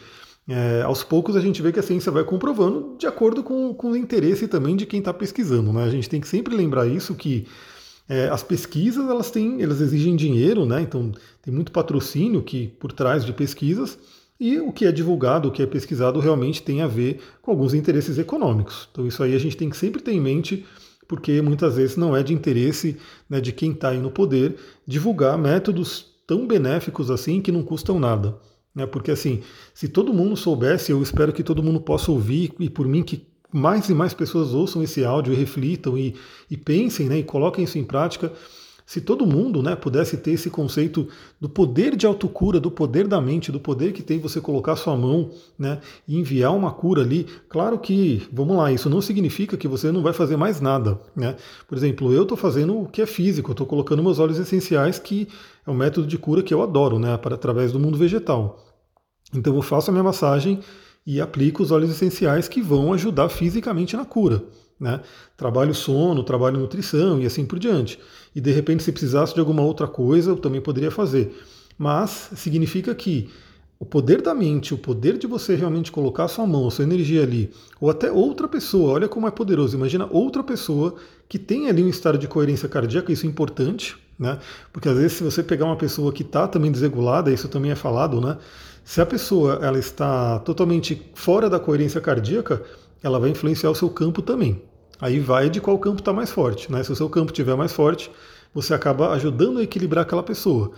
é, 0.47 0.83
aos 0.83 1.03
poucos 1.03 1.35
a 1.35 1.41
gente 1.41 1.59
vê 1.59 1.71
que 1.71 1.79
a 1.79 1.83
ciência 1.83 2.11
vai 2.11 2.23
comprovando 2.23 2.95
de 2.99 3.07
acordo 3.07 3.41
com, 3.41 3.73
com 3.73 3.91
o 3.91 3.97
interesse 3.97 4.47
também 4.47 4.75
de 4.75 4.85
quem 4.85 4.99
está 4.99 5.11
pesquisando. 5.11 5.73
Né? 5.73 5.83
A 5.83 5.89
gente 5.89 6.07
tem 6.07 6.21
que 6.21 6.27
sempre 6.27 6.55
lembrar 6.55 6.85
isso 6.85 7.15
que 7.15 7.47
é, 8.07 8.29
as 8.29 8.43
pesquisas 8.43 9.09
elas 9.09 9.31
têm, 9.31 9.61
elas 9.61 9.81
exigem 9.81 10.15
dinheiro, 10.15 10.65
né? 10.65 10.81
Então 10.81 11.11
tem 11.41 11.53
muito 11.53 11.71
patrocínio 11.71 12.43
que 12.43 12.67
por 12.67 12.91
trás 12.91 13.25
de 13.25 13.33
pesquisas 13.33 13.97
e 14.39 14.59
o 14.59 14.71
que 14.71 14.85
é 14.85 14.91
divulgado, 14.91 15.47
o 15.47 15.51
que 15.51 15.63
é 15.63 15.65
pesquisado 15.65 16.19
realmente 16.19 16.61
tem 16.61 16.81
a 16.81 16.87
ver 16.87 17.21
com 17.41 17.51
alguns 17.51 17.73
interesses 17.73 18.17
econômicos. 18.19 18.87
Então 18.91 19.07
isso 19.07 19.23
aí 19.23 19.33
a 19.33 19.39
gente 19.39 19.57
tem 19.57 19.69
que 19.69 19.77
sempre 19.77 20.01
ter 20.01 20.11
em 20.11 20.21
mente 20.21 20.65
porque 21.07 21.41
muitas 21.41 21.75
vezes 21.75 21.97
não 21.97 22.15
é 22.15 22.21
de 22.21 22.33
interesse 22.33 22.97
né, 23.29 23.41
de 23.41 23.51
quem 23.51 23.71
está 23.71 23.89
aí 23.89 23.97
no 23.97 24.11
poder 24.11 24.55
divulgar 24.85 25.37
métodos 25.37 26.10
tão 26.31 26.47
benéficos 26.47 27.11
assim 27.11 27.41
que 27.41 27.51
não 27.51 27.61
custam 27.61 27.99
nada. 27.99 28.37
Né? 28.73 28.85
Porque 28.85 29.11
assim, 29.11 29.41
se 29.73 29.89
todo 29.89 30.13
mundo 30.13 30.37
soubesse, 30.37 30.89
eu 30.89 31.03
espero 31.03 31.33
que 31.33 31.43
todo 31.43 31.61
mundo 31.61 31.81
possa 31.81 32.09
ouvir 32.09 32.53
e 32.57 32.69
por 32.69 32.87
mim 32.87 33.03
que 33.03 33.27
mais 33.51 33.89
e 33.89 33.93
mais 33.93 34.13
pessoas 34.13 34.53
ouçam 34.53 34.81
esse 34.81 35.03
áudio 35.03 35.33
e 35.33 35.35
reflitam 35.35 35.97
e, 35.97 36.15
e 36.49 36.55
pensem 36.55 37.09
né, 37.09 37.17
e 37.17 37.23
coloquem 37.23 37.65
isso 37.65 37.77
em 37.77 37.83
prática. 37.83 38.31
Se 38.91 38.99
todo 38.99 39.25
mundo 39.25 39.63
né, 39.63 39.73
pudesse 39.73 40.17
ter 40.17 40.31
esse 40.31 40.49
conceito 40.49 41.07
do 41.39 41.47
poder 41.47 41.95
de 41.95 42.05
autocura, 42.05 42.59
do 42.59 42.69
poder 42.69 43.07
da 43.07 43.21
mente, 43.21 43.49
do 43.49 43.57
poder 43.57 43.93
que 43.93 44.03
tem 44.03 44.19
você 44.19 44.41
colocar 44.41 44.75
sua 44.75 44.97
mão 44.97 45.31
né, 45.57 45.79
e 46.05 46.19
enviar 46.19 46.53
uma 46.53 46.73
cura 46.73 47.01
ali, 47.01 47.25
claro 47.47 47.79
que, 47.79 48.27
vamos 48.33 48.57
lá, 48.57 48.69
isso 48.69 48.89
não 48.89 48.99
significa 48.99 49.55
que 49.55 49.65
você 49.65 49.93
não 49.93 50.03
vai 50.03 50.11
fazer 50.11 50.35
mais 50.35 50.59
nada. 50.59 50.99
Né? 51.15 51.37
Por 51.69 51.77
exemplo, 51.77 52.11
eu 52.11 52.23
estou 52.23 52.35
fazendo 52.35 52.81
o 52.81 52.85
que 52.85 53.01
é 53.01 53.05
físico, 53.05 53.51
estou 53.51 53.65
colocando 53.65 54.03
meus 54.03 54.19
óleos 54.19 54.37
essenciais, 54.37 54.99
que 54.99 55.25
é 55.65 55.71
um 55.71 55.73
método 55.73 56.05
de 56.05 56.17
cura 56.17 56.43
que 56.43 56.53
eu 56.53 56.61
adoro, 56.61 56.99
né, 56.99 57.15
para, 57.15 57.35
através 57.35 57.71
do 57.71 57.79
mundo 57.79 57.97
vegetal. 57.97 58.59
Então 59.33 59.55
eu 59.55 59.61
faço 59.61 59.89
a 59.89 59.93
minha 59.93 60.03
massagem 60.03 60.59
e 61.07 61.21
aplico 61.21 61.63
os 61.63 61.71
óleos 61.71 61.91
essenciais 61.91 62.49
que 62.49 62.61
vão 62.61 62.91
ajudar 62.91 63.29
fisicamente 63.29 63.95
na 63.95 64.03
cura. 64.03 64.43
Né? 64.81 64.99
Trabalho 65.37 65.75
sono, 65.75 66.23
trabalho 66.23 66.57
nutrição 66.57 67.21
e 67.21 67.25
assim 67.27 67.45
por 67.45 67.59
diante. 67.59 67.99
E 68.35 68.41
de 68.41 68.51
repente, 68.51 68.81
se 68.81 68.91
precisasse 68.91 69.31
de 69.31 69.39
alguma 69.39 69.61
outra 69.61 69.87
coisa, 69.87 70.31
eu 70.31 70.37
também 70.37 70.59
poderia 70.59 70.89
fazer. 70.89 71.39
Mas 71.77 72.31
significa 72.35 72.95
que 72.95 73.29
o 73.77 73.85
poder 73.85 74.23
da 74.23 74.33
mente, 74.33 74.73
o 74.73 74.77
poder 74.77 75.19
de 75.19 75.27
você 75.27 75.55
realmente 75.55 75.91
colocar 75.91 76.23
a 76.23 76.27
sua 76.27 76.47
mão, 76.47 76.67
a 76.67 76.71
sua 76.71 76.83
energia 76.83 77.21
ali, 77.21 77.51
ou 77.79 77.91
até 77.91 78.11
outra 78.11 78.47
pessoa, 78.47 78.93
olha 78.93 79.07
como 79.07 79.27
é 79.27 79.31
poderoso. 79.31 79.77
Imagina 79.77 80.07
outra 80.09 80.43
pessoa 80.43 80.95
que 81.29 81.37
tem 81.37 81.69
ali 81.69 81.83
um 81.83 81.89
estado 81.89 82.17
de 82.17 82.27
coerência 82.27 82.67
cardíaca, 82.67 83.11
isso 83.11 83.25
é 83.27 83.29
importante, 83.29 83.95
né? 84.17 84.39
Porque 84.73 84.89
às 84.89 84.97
vezes 84.97 85.13
se 85.13 85.23
você 85.23 85.43
pegar 85.43 85.65
uma 85.65 85.77
pessoa 85.77 86.11
que 86.11 86.23
está 86.23 86.47
também 86.47 86.71
desregulada, 86.71 87.31
isso 87.31 87.47
também 87.47 87.71
é 87.71 87.75
falado, 87.75 88.19
né? 88.19 88.37
Se 88.83 88.99
a 88.99 89.05
pessoa 89.05 89.59
ela 89.61 89.77
está 89.77 90.39
totalmente 90.39 91.01
fora 91.13 91.47
da 91.49 91.59
coerência 91.59 92.01
cardíaca, 92.01 92.63
ela 93.03 93.19
vai 93.19 93.29
influenciar 93.29 93.69
o 93.69 93.75
seu 93.75 93.89
campo 93.89 94.21
também. 94.21 94.61
Aí 95.01 95.19
vai 95.19 95.49
de 95.49 95.59
qual 95.59 95.79
campo 95.79 95.99
está 95.99 96.13
mais 96.13 96.29
forte. 96.29 96.71
Né? 96.71 96.83
Se 96.83 96.91
o 96.91 96.95
seu 96.95 97.09
campo 97.09 97.31
estiver 97.31 97.55
mais 97.55 97.73
forte, 97.73 98.11
você 98.53 98.73
acaba 98.73 99.11
ajudando 99.13 99.57
a 99.57 99.63
equilibrar 99.63 100.03
aquela 100.03 100.21
pessoa. 100.21 100.71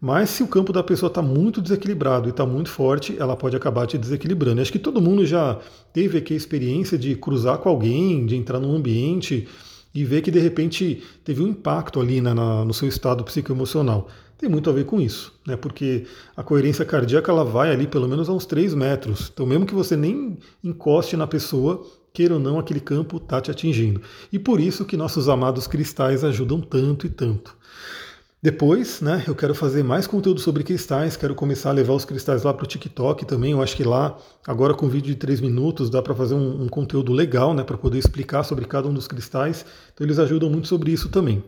Mas 0.00 0.30
se 0.30 0.42
o 0.42 0.46
campo 0.46 0.72
da 0.72 0.82
pessoa 0.82 1.08
está 1.08 1.20
muito 1.22 1.60
desequilibrado 1.60 2.28
e 2.28 2.30
está 2.30 2.46
muito 2.46 2.68
forte, 2.68 3.16
ela 3.18 3.34
pode 3.36 3.56
acabar 3.56 3.86
te 3.86 3.98
desequilibrando. 3.98 4.60
acho 4.60 4.70
que 4.70 4.78
todo 4.78 5.00
mundo 5.00 5.24
já 5.26 5.58
teve 5.92 6.18
aqui 6.18 6.34
a 6.34 6.36
experiência 6.36 6.96
de 6.96 7.16
cruzar 7.16 7.58
com 7.58 7.68
alguém, 7.68 8.26
de 8.26 8.36
entrar 8.36 8.60
num 8.60 8.76
ambiente 8.76 9.48
e 9.94 10.04
ver 10.04 10.20
que 10.20 10.30
de 10.30 10.38
repente 10.38 11.02
teve 11.24 11.42
um 11.42 11.48
impacto 11.48 12.00
ali 12.00 12.20
né, 12.20 12.34
na, 12.34 12.64
no 12.64 12.74
seu 12.74 12.88
estado 12.88 13.24
psicoemocional. 13.24 14.08
Tem 14.36 14.48
muito 14.48 14.68
a 14.68 14.72
ver 14.72 14.84
com 14.84 15.00
isso, 15.00 15.32
né? 15.46 15.56
Porque 15.56 16.04
a 16.36 16.42
coerência 16.42 16.84
cardíaca 16.84 17.30
ela 17.30 17.44
vai 17.44 17.70
ali 17.70 17.86
pelo 17.86 18.08
menos 18.08 18.28
a 18.28 18.32
uns 18.32 18.44
3 18.44 18.74
metros. 18.74 19.30
Então, 19.32 19.46
mesmo 19.46 19.64
que 19.64 19.74
você 19.74 19.96
nem 19.96 20.36
encoste 20.62 21.16
na 21.16 21.26
pessoa, 21.26 21.86
queira 22.14 22.34
ou 22.34 22.40
não, 22.40 22.60
aquele 22.60 22.78
campo 22.78 23.16
está 23.16 23.40
te 23.40 23.50
atingindo. 23.50 24.00
E 24.32 24.38
por 24.38 24.60
isso 24.60 24.84
que 24.84 24.96
nossos 24.96 25.28
amados 25.28 25.66
cristais 25.66 26.22
ajudam 26.22 26.60
tanto 26.60 27.08
e 27.08 27.10
tanto. 27.10 27.56
Depois, 28.40 29.00
né, 29.00 29.24
eu 29.26 29.34
quero 29.34 29.52
fazer 29.52 29.82
mais 29.82 30.06
conteúdo 30.06 30.38
sobre 30.38 30.62
cristais, 30.62 31.16
quero 31.16 31.34
começar 31.34 31.70
a 31.70 31.72
levar 31.72 31.94
os 31.94 32.04
cristais 32.04 32.44
lá 32.44 32.54
para 32.54 32.62
o 32.62 32.66
TikTok 32.68 33.24
também. 33.24 33.50
Eu 33.50 33.60
acho 33.60 33.74
que 33.74 33.82
lá, 33.82 34.16
agora 34.46 34.74
com 34.74 34.88
vídeo 34.88 35.08
de 35.08 35.16
3 35.16 35.40
minutos, 35.40 35.90
dá 35.90 36.00
para 36.00 36.14
fazer 36.14 36.34
um, 36.34 36.62
um, 36.62 36.68
conteúdo 36.68 37.12
legal, 37.12 37.52
né, 37.52 37.64
para 37.64 37.76
poder 37.76 37.98
explicar 37.98 38.44
sobre 38.44 38.64
cada 38.64 38.86
um 38.86 38.94
dos 38.94 39.08
cristais. 39.08 39.66
Então 39.92 40.06
eles 40.06 40.20
ajudam 40.20 40.48
muito 40.48 40.68
sobre 40.68 40.92
isso 40.92 41.08
também. 41.08 41.42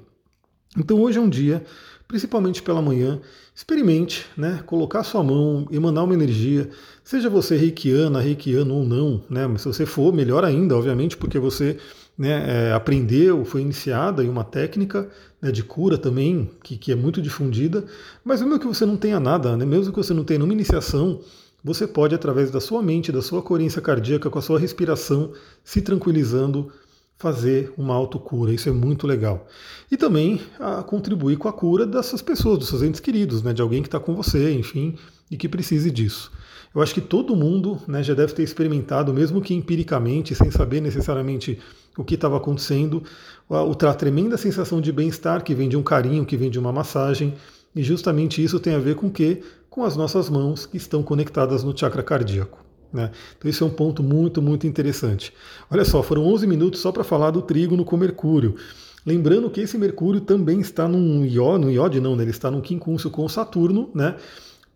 Então 0.77 1.01
hoje 1.01 1.19
é 1.19 1.21
um 1.21 1.29
dia, 1.29 1.65
principalmente 2.09 2.63
pela 2.63 2.81
manhã, 2.81 3.21
experimente, 3.55 4.27
né, 4.37 4.63
colocar 4.67 5.03
sua 5.03 5.23
mão, 5.25 5.67
emanar 5.71 6.05
uma 6.05 6.15
energia, 6.15 6.69
seja 7.03 7.29
você 7.31 7.57
reikiana, 7.57 8.21
reikiano 8.21 8.75
ou 8.75 8.85
não, 8.85 9.25
né, 9.29 9.47
mas 9.47 9.63
se 9.63 9.69
você 9.69 9.87
for, 9.87 10.13
melhor 10.13 10.45
ainda, 10.45 10.77
obviamente, 10.77 11.17
porque 11.17 11.39
você 11.39 11.79
né, 12.17 12.69
é, 12.69 12.73
aprendeu, 12.73 13.45
foi 13.45 13.63
iniciada 13.63 14.23
em 14.23 14.29
uma 14.29 14.45
técnica 14.45 15.09
né, 15.41 15.51
de 15.51 15.63
cura 15.63 15.99
também, 15.99 16.51
que, 16.63 16.77
que 16.77 16.93
é 16.93 16.95
muito 16.95 17.21
difundida, 17.21 17.85
mas 18.25 18.41
mesmo 18.43 18.59
que 18.59 18.67
você 18.67 18.85
não 18.85 18.97
tenha 18.97 19.19
nada, 19.19 19.57
né, 19.57 19.65
mesmo 19.65 19.93
que 19.93 19.99
você 19.99 20.13
não 20.13 20.25
tenha 20.25 20.39
nenhuma 20.39 20.55
iniciação, 20.55 21.21
você 21.65 21.87
pode, 21.87 22.15
através 22.15 22.51
da 22.51 22.61
sua 22.61 22.81
mente, 22.81 23.11
da 23.11 23.21
sua 23.21 23.43
coerência 23.43 23.83
cardíaca, 23.83 24.31
com 24.31 24.39
a 24.39 24.43
sua 24.43 24.59
respiração, 24.59 25.33
se 25.65 25.81
tranquilizando, 25.81 26.71
fazer 27.19 27.73
uma 27.77 27.95
autocura. 27.95 28.53
Isso 28.53 28.69
é 28.69 28.73
muito 28.73 29.07
legal. 29.07 29.47
E 29.91 29.97
também 29.97 30.41
a 30.59 30.83
contribuir 30.83 31.37
com 31.37 31.49
a 31.49 31.53
cura 31.53 31.87
dessas 31.87 32.21
pessoas, 32.21 32.59
dos 32.59 32.69
seus 32.69 32.83
entes 32.83 33.01
queridos, 33.01 33.43
né, 33.43 33.53
de 33.53 33.63
alguém 33.63 33.83
que 33.83 33.89
está 33.89 33.99
com 33.99 34.15
você, 34.15 34.53
enfim, 34.53 34.97
e 35.31 35.37
que 35.37 35.49
precise 35.49 35.91
disso. 35.91 36.31
Eu 36.75 36.83
acho 36.83 36.93
que 36.93 37.01
todo 37.01 37.35
mundo 37.35 37.81
né, 37.89 38.03
já 38.03 38.13
deve 38.13 38.35
ter 38.35 38.43
experimentado, 38.43 39.15
mesmo 39.15 39.41
que 39.41 39.55
empiricamente, 39.55 40.35
sem 40.35 40.51
saber 40.51 40.83
necessariamente 40.83 41.59
o 41.97 42.05
que 42.05 42.17
estava 42.17 42.37
acontecendo, 42.37 43.03
a, 43.49 43.95
tremenda 43.95 44.37
sensação 44.37 44.79
de 44.79 44.93
bem-estar 44.93 45.43
que 45.43 45.55
vem 45.55 45.71
de 45.71 45.77
um 45.77 45.83
carinho, 45.83 46.27
que 46.27 46.37
vem 46.37 46.51
de 46.51 46.59
uma 46.59 46.73
massagem, 46.73 47.35
e 47.75 47.83
justamente 47.83 48.45
isso 48.45 48.61
tem 48.61 48.75
a 48.75 48.79
ver 48.79 48.95
com 48.95 49.07
o 49.07 49.11
quê? 49.11 49.43
Com 49.71 49.85
as 49.85 49.97
nossas 49.97 50.29
mãos 50.29 50.67
que 50.67 50.77
estão 50.77 51.03
conectadas 51.03 51.65
no 51.65 51.77
chakra 51.77 52.03
cardíaco. 52.03 52.66
Né? 52.93 53.11
Então 53.37 53.51
isso 53.51 53.65
é 53.65 53.67
um 53.67 53.71
ponto 53.71 54.03
muito, 54.03 54.41
muito 54.41 54.67
interessante. 54.67 55.33
Olha 55.71 55.85
só, 55.85 56.03
foram 56.03 56.25
11 56.27 56.47
minutos 56.47 56.81
só 56.81 56.93
para 56.93 57.05
falar 57.05 57.31
do 57.31 57.43
trígono 57.43 57.85
com 57.85 57.97
Mercúrio. 57.97 58.57
Lembrando 59.05 59.49
que 59.51 59.61
esse 59.61 59.79
Mercúrio 59.79 60.21
também 60.21 60.61
está 60.61 60.89
num 60.89 61.25
iode, 61.25 61.65
no 61.65 61.71
iode 61.71 62.01
não, 62.01 62.17
né? 62.17 62.25
ele 62.25 62.31
está 62.31 62.51
num 62.51 62.61
quincúncio 62.61 63.11
com 63.11 63.29
Saturno, 63.29 63.91
né? 63.95 64.17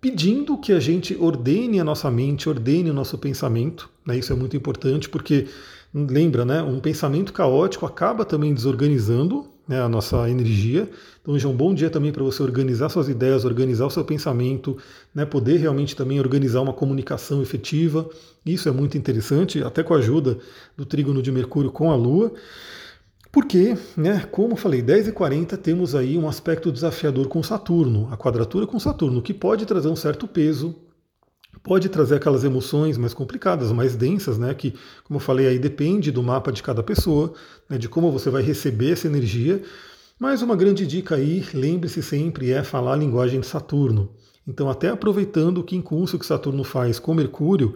pedindo 0.00 0.56
que 0.56 0.72
a 0.72 0.80
gente 0.80 1.16
ordene 1.20 1.78
a 1.78 1.84
nossa 1.84 2.10
mente, 2.10 2.48
ordene 2.48 2.90
o 2.90 2.94
nosso 2.94 3.18
pensamento. 3.18 3.90
Né? 4.06 4.18
Isso 4.18 4.32
é 4.32 4.36
muito 4.36 4.56
importante 4.56 5.08
porque 5.08 5.46
lembra, 5.92 6.44
né? 6.44 6.62
Um 6.62 6.78
pensamento 6.78 7.32
caótico 7.32 7.84
acaba 7.84 8.24
também 8.24 8.54
desorganizando 8.54 9.49
né, 9.70 9.80
a 9.80 9.88
nossa 9.88 10.28
energia. 10.28 10.90
Então 11.22 11.32
hoje 11.32 11.46
é 11.46 11.48
um 11.48 11.54
bom 11.54 11.72
dia 11.72 11.88
também 11.88 12.10
para 12.10 12.24
você 12.24 12.42
organizar 12.42 12.88
suas 12.88 13.08
ideias, 13.08 13.44
organizar 13.44 13.86
o 13.86 13.90
seu 13.90 14.04
pensamento, 14.04 14.76
né, 15.14 15.24
poder 15.24 15.58
realmente 15.58 15.94
também 15.94 16.18
organizar 16.18 16.60
uma 16.60 16.72
comunicação 16.72 17.40
efetiva. 17.40 18.10
Isso 18.44 18.68
é 18.68 18.72
muito 18.72 18.98
interessante, 18.98 19.62
até 19.62 19.84
com 19.84 19.94
a 19.94 19.98
ajuda 19.98 20.38
do 20.76 20.84
trígono 20.84 21.22
de 21.22 21.30
Mercúrio 21.30 21.70
com 21.70 21.88
a 21.92 21.94
Lua. 21.94 22.32
Porque, 23.30 23.76
né, 23.96 24.26
como 24.32 24.56
falei, 24.56 24.82
10 24.82 25.06
e 25.06 25.12
40 25.12 25.56
temos 25.56 25.94
aí 25.94 26.18
um 26.18 26.28
aspecto 26.28 26.72
desafiador 26.72 27.28
com 27.28 27.40
Saturno, 27.40 28.08
a 28.10 28.16
quadratura 28.16 28.66
com 28.66 28.80
Saturno, 28.80 29.22
que 29.22 29.32
pode 29.32 29.64
trazer 29.66 29.86
um 29.86 29.94
certo 29.94 30.26
peso, 30.26 30.74
pode 31.62 31.88
trazer 31.88 32.16
aquelas 32.16 32.44
emoções 32.44 32.96
mais 32.96 33.12
complicadas, 33.12 33.70
mais 33.72 33.94
densas, 33.94 34.38
né? 34.38 34.54
Que, 34.54 34.74
como 35.04 35.16
eu 35.18 35.20
falei, 35.20 35.46
aí 35.46 35.58
depende 35.58 36.10
do 36.10 36.22
mapa 36.22 36.50
de 36.50 36.62
cada 36.62 36.82
pessoa, 36.82 37.32
né, 37.68 37.78
de 37.78 37.88
como 37.88 38.10
você 38.10 38.30
vai 38.30 38.42
receber 38.42 38.92
essa 38.92 39.06
energia. 39.06 39.62
Mas 40.18 40.42
uma 40.42 40.56
grande 40.56 40.86
dica 40.86 41.14
aí, 41.14 41.44
lembre-se 41.54 42.02
sempre, 42.02 42.50
é 42.50 42.62
falar 42.62 42.94
a 42.94 42.96
linguagem 42.96 43.40
de 43.40 43.46
Saturno. 43.46 44.10
Então, 44.46 44.68
até 44.68 44.88
aproveitando 44.88 45.58
o 45.58 45.64
quincúncio 45.64 46.18
que 46.18 46.26
Saturno 46.26 46.64
faz 46.64 46.98
com 46.98 47.14
Mercúrio, 47.14 47.74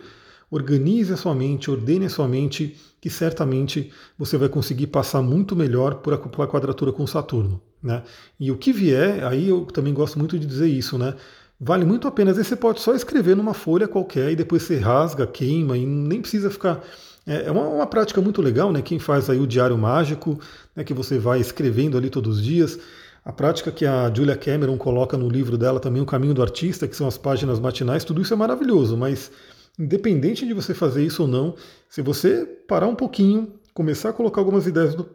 organize 0.51 1.13
a 1.13 1.17
sua 1.17 1.35
mente, 1.35 1.71
ordene 1.71 2.07
a 2.07 2.11
sua 2.11 2.29
mente, 2.29 2.77
que 3.01 3.11
certamente 3.11 3.91
você 4.19 4.37
vai 4.37 4.49
conseguir 4.49 4.89
passar 4.89 5.23
muito 5.23 5.55
melhor 5.57 5.97
por 5.97 6.15
a 6.15 6.47
quadratura 6.47 6.93
com 6.93 7.07
Saturno. 7.07 7.61
Né? 7.83 8.03
E 8.41 8.51
o 8.51 8.57
que 8.57 8.73
vier, 8.73 9.25
aí 9.25 9.49
eu 9.49 9.67
também 9.67 9.93
gosto 9.93 10.19
muito 10.19 10.39
de 10.39 10.47
dizer 10.47 10.69
isso, 10.69 10.97
né? 10.97 11.15
Vale 11.61 11.85
muito 11.85 12.09
a 12.09 12.11
pena. 12.11 12.31
Às 12.31 12.37
vezes 12.37 12.49
você 12.49 12.57
pode 12.57 12.81
só 12.81 12.95
escrever 12.95 13.37
numa 13.37 13.55
folha 13.55 13.89
qualquer 13.89 14.31
e 14.31 14.37
depois 14.37 14.63
você 14.63 14.77
rasga, 14.79 15.27
queima 15.27 15.77
e 15.77 15.87
nem 15.87 16.21
precisa 16.21 16.51
ficar. 16.51 16.83
É, 17.27 17.47
é 17.47 17.51
uma, 17.51 17.67
uma 17.69 17.87
prática 17.87 18.21
muito 18.21 18.43
legal, 18.43 18.73
né? 18.73 18.83
Quem 18.83 18.99
faz 18.99 19.31
aí 19.31 19.39
o 19.39 19.47
diário 19.47 19.79
mágico, 19.79 20.39
né, 20.77 20.85
que 20.85 20.93
você 20.93 21.19
vai 21.19 21.41
escrevendo 21.41 21.97
ali 21.97 22.11
todos 22.11 22.39
os 22.39 22.45
dias. 22.45 22.79
A 23.25 23.33
prática 23.33 23.73
que 23.73 23.87
a 23.87 24.13
Julia 24.15 24.37
Cameron 24.37 24.77
coloca 24.77 25.17
no 25.17 25.31
livro 25.31 25.57
dela 25.57 25.81
também, 25.81 26.03
O 26.03 26.07
Caminho 26.07 26.35
do 26.35 26.43
Artista, 26.43 26.87
que 26.87 26.95
são 26.95 27.09
as 27.09 27.17
páginas 27.17 27.59
matinais, 27.59 28.05
tudo 28.05 28.21
isso 28.21 28.35
é 28.35 28.37
maravilhoso, 28.37 28.99
mas 28.99 29.31
independente 29.79 30.47
de 30.47 30.53
você 30.53 30.75
fazer 30.75 31.03
isso 31.03 31.23
ou 31.23 31.29
não, 31.29 31.55
se 31.89 32.03
você 32.03 32.45
parar 32.69 32.87
um 32.87 32.95
pouquinho, 32.95 33.55
começar 33.73 34.11
a 34.11 34.13
colocar 34.13 34.43
algumas 34.43 34.67
ideias 34.67 34.95
no, 34.95 35.09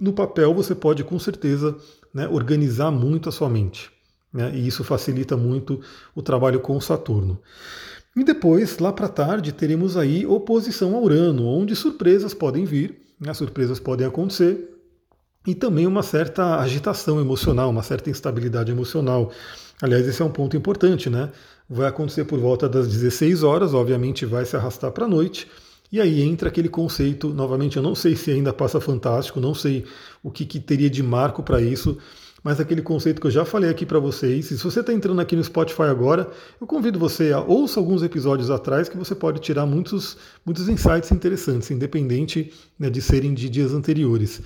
no 0.00 0.12
papel, 0.14 0.54
você 0.54 0.74
pode 0.74 1.04
com 1.04 1.18
certeza 1.18 1.76
né, 2.14 2.26
organizar 2.28 2.90
muito 2.90 3.28
a 3.28 3.32
sua 3.32 3.50
mente. 3.50 3.90
Né? 4.32 4.52
E 4.54 4.66
isso 4.66 4.84
facilita 4.84 5.36
muito 5.36 5.80
o 6.14 6.22
trabalho 6.22 6.60
com 6.60 6.80
Saturno. 6.80 7.40
E 8.16 8.24
depois, 8.24 8.78
lá 8.78 8.92
para 8.92 9.08
tarde, 9.08 9.52
teremos 9.52 9.96
aí 9.96 10.26
oposição 10.26 10.96
a 10.96 11.00
Urano, 11.00 11.46
onde 11.46 11.76
surpresas 11.76 12.34
podem 12.34 12.64
vir, 12.64 13.00
né? 13.20 13.32
surpresas 13.32 13.78
podem 13.78 14.06
acontecer, 14.06 14.68
e 15.46 15.54
também 15.54 15.86
uma 15.86 16.02
certa 16.02 16.56
agitação 16.60 17.20
emocional, 17.20 17.70
uma 17.70 17.82
certa 17.82 18.10
instabilidade 18.10 18.70
emocional. 18.70 19.30
Aliás, 19.80 20.06
esse 20.06 20.20
é 20.20 20.24
um 20.24 20.30
ponto 20.30 20.56
importante, 20.56 21.08
né? 21.08 21.30
Vai 21.68 21.88
acontecer 21.88 22.24
por 22.24 22.38
volta 22.38 22.68
das 22.68 22.88
16 22.88 23.42
horas, 23.42 23.72
obviamente 23.72 24.26
vai 24.26 24.44
se 24.44 24.56
arrastar 24.56 24.90
para 24.90 25.06
a 25.06 25.08
noite, 25.08 25.48
e 25.90 26.00
aí 26.00 26.20
entra 26.20 26.48
aquele 26.48 26.68
conceito, 26.68 27.28
novamente, 27.28 27.76
eu 27.76 27.82
não 27.82 27.94
sei 27.94 28.14
se 28.14 28.30
ainda 28.30 28.52
passa 28.52 28.80
fantástico, 28.80 29.40
não 29.40 29.54
sei 29.54 29.84
o 30.22 30.30
que, 30.30 30.44
que 30.44 30.60
teria 30.60 30.90
de 30.90 31.02
marco 31.02 31.42
para 31.42 31.60
isso, 31.60 31.96
mas 32.42 32.58
aquele 32.58 32.82
conceito 32.82 33.20
que 33.20 33.26
eu 33.26 33.30
já 33.30 33.44
falei 33.44 33.70
aqui 33.70 33.84
para 33.84 33.98
vocês. 33.98 34.46
Se 34.46 34.56
você 34.56 34.80
está 34.80 34.92
entrando 34.92 35.20
aqui 35.20 35.36
no 35.36 35.44
Spotify 35.44 35.82
agora, 35.82 36.28
eu 36.60 36.66
convido 36.66 36.98
você 36.98 37.32
a 37.32 37.40
ouça 37.40 37.78
alguns 37.78 38.02
episódios 38.02 38.50
atrás 38.50 38.88
que 38.88 38.96
você 38.96 39.14
pode 39.14 39.40
tirar 39.40 39.66
muitos, 39.66 40.16
muitos 40.44 40.68
insights 40.68 41.10
interessantes, 41.12 41.70
independente 41.70 42.52
né, 42.78 42.88
de 42.88 43.02
serem 43.02 43.34
de 43.34 43.48
dias 43.48 43.72
anteriores. 43.72 44.40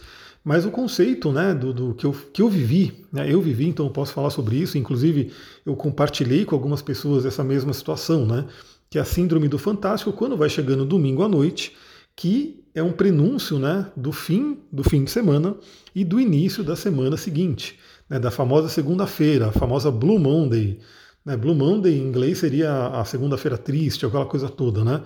Mas 0.44 0.66
o 0.66 0.70
conceito 0.70 1.32
né, 1.32 1.54
do, 1.54 1.72
do, 1.72 1.94
que, 1.94 2.04
eu, 2.04 2.12
que 2.32 2.42
eu 2.42 2.48
vivi, 2.50 3.06
né, 3.10 3.32
eu 3.32 3.40
vivi, 3.40 3.66
então 3.66 3.86
eu 3.86 3.92
posso 3.92 4.12
falar 4.12 4.28
sobre 4.28 4.56
isso. 4.56 4.76
Inclusive, 4.76 5.32
eu 5.64 5.74
compartilhei 5.74 6.44
com 6.44 6.54
algumas 6.54 6.82
pessoas 6.82 7.24
essa 7.24 7.42
mesma 7.42 7.72
situação, 7.72 8.26
né, 8.26 8.44
que 8.90 8.98
é 8.98 9.00
a 9.00 9.04
síndrome 9.04 9.48
do 9.48 9.58
fantástico, 9.58 10.12
quando 10.12 10.36
vai 10.36 10.50
chegando 10.50 10.84
domingo 10.84 11.22
à 11.22 11.28
noite, 11.28 11.74
que 12.16 12.64
é 12.74 12.82
um 12.82 12.92
prenúncio 12.92 13.58
né, 13.58 13.90
do 13.96 14.12
fim 14.12 14.58
do 14.70 14.82
fim 14.82 15.04
de 15.04 15.10
semana 15.10 15.56
e 15.94 16.04
do 16.04 16.20
início 16.20 16.64
da 16.64 16.76
semana 16.76 17.16
seguinte, 17.16 17.78
né, 18.08 18.18
da 18.18 18.30
famosa 18.30 18.68
segunda-feira, 18.68 19.48
a 19.48 19.52
famosa 19.52 19.90
Blue 19.90 20.18
Monday. 20.18 20.78
Né, 21.24 21.36
Blue 21.36 21.54
Monday 21.54 21.98
em 21.98 22.02
inglês 22.02 22.38
seria 22.38 22.88
a 22.88 23.04
segunda-feira 23.04 23.56
triste, 23.56 24.04
aquela 24.04 24.26
coisa 24.26 24.48
toda, 24.48 24.84
né? 24.84 25.02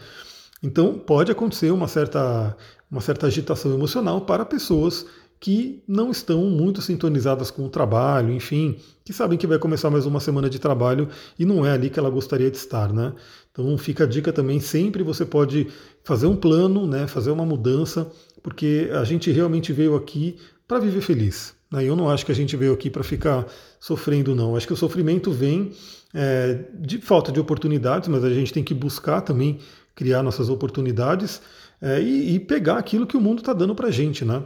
Então 0.62 0.98
pode 0.98 1.30
acontecer 1.30 1.70
uma 1.70 1.86
certa, 1.86 2.56
uma 2.90 3.00
certa 3.00 3.26
agitação 3.26 3.72
emocional 3.72 4.22
para 4.22 4.44
pessoas 4.44 5.06
que 5.40 5.82
não 5.86 6.10
estão 6.10 6.44
muito 6.46 6.82
sintonizadas 6.82 7.50
com 7.50 7.64
o 7.64 7.68
trabalho, 7.68 8.32
enfim, 8.32 8.76
que 9.04 9.12
sabem 9.12 9.38
que 9.38 9.46
vai 9.46 9.58
começar 9.58 9.88
mais 9.88 10.04
uma 10.04 10.20
semana 10.20 10.50
de 10.50 10.58
trabalho 10.58 11.08
e 11.38 11.44
não 11.44 11.64
é 11.64 11.70
ali 11.72 11.90
que 11.90 11.98
ela 11.98 12.10
gostaria 12.10 12.50
de 12.50 12.56
estar, 12.56 12.92
né? 12.92 13.12
Então 13.52 13.76
fica 13.78 14.04
a 14.04 14.06
dica 14.06 14.32
também, 14.32 14.60
sempre 14.60 15.02
você 15.02 15.24
pode 15.24 15.68
fazer 16.02 16.26
um 16.26 16.36
plano, 16.36 16.86
né, 16.86 17.06
fazer 17.06 17.30
uma 17.30 17.44
mudança, 17.44 18.10
porque 18.42 18.88
a 18.92 19.04
gente 19.04 19.30
realmente 19.30 19.72
veio 19.72 19.94
aqui 19.94 20.36
para 20.66 20.78
viver 20.78 21.00
feliz. 21.00 21.54
Né? 21.70 21.84
Eu 21.84 21.96
não 21.96 22.08
acho 22.08 22.24
que 22.24 22.32
a 22.32 22.34
gente 22.34 22.56
veio 22.56 22.72
aqui 22.72 22.90
para 22.90 23.02
ficar 23.02 23.46
sofrendo, 23.80 24.34
não. 24.34 24.56
Acho 24.56 24.66
que 24.66 24.72
o 24.72 24.76
sofrimento 24.76 25.30
vem 25.30 25.72
é, 26.14 26.64
de 26.74 26.98
falta 26.98 27.30
de 27.30 27.40
oportunidades, 27.40 28.08
mas 28.08 28.24
a 28.24 28.30
gente 28.30 28.52
tem 28.52 28.64
que 28.64 28.74
buscar 28.74 29.20
também 29.20 29.58
criar 29.94 30.22
nossas 30.22 30.48
oportunidades 30.48 31.42
é, 31.80 32.00
e, 32.00 32.34
e, 32.34 32.40
pegar 32.40 32.78
aquilo 32.78 33.06
que 33.06 33.16
o 33.16 33.20
mundo 33.20 33.38
está 33.38 33.52
dando 33.52 33.74
para 33.74 33.88
a 33.88 33.90
gente, 33.90 34.24
né? 34.24 34.42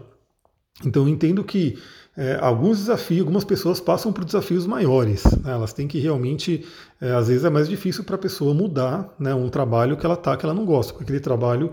Então 0.85 1.03
eu 1.03 1.09
entendo 1.09 1.45
que 1.45 1.79
é, 2.17 2.39
alguns 2.41 2.79
desafios, 2.79 3.21
algumas 3.21 3.45
pessoas 3.45 3.81
passam 3.81 4.13
por 4.13 4.25
desafios 4.25 4.67
maiores. 4.67 5.25
Né? 5.25 5.53
Elas 5.53 5.73
têm 5.73 5.89
que 5.89 5.99
realmente, 5.99 6.65
é, 7.01 7.13
às 7.13 7.29
vezes 7.29 7.45
é 7.45 7.51
mais 7.51 7.69
difícil 7.69 8.05
para 8.05 8.17
a 8.17 8.19
pessoa 8.19 8.55
mudar 8.55 9.15
né, 9.19 9.35
um 9.35 9.49
trabalho 9.49 9.97
que 9.97 10.05
ela 10.05 10.17
tá, 10.17 10.37
que 10.37 10.45
ela 10.45 10.55
não 10.55 10.65
gosta, 10.65 10.93
porque 10.93 11.05
aquele 11.05 11.21
trabalho 11.21 11.73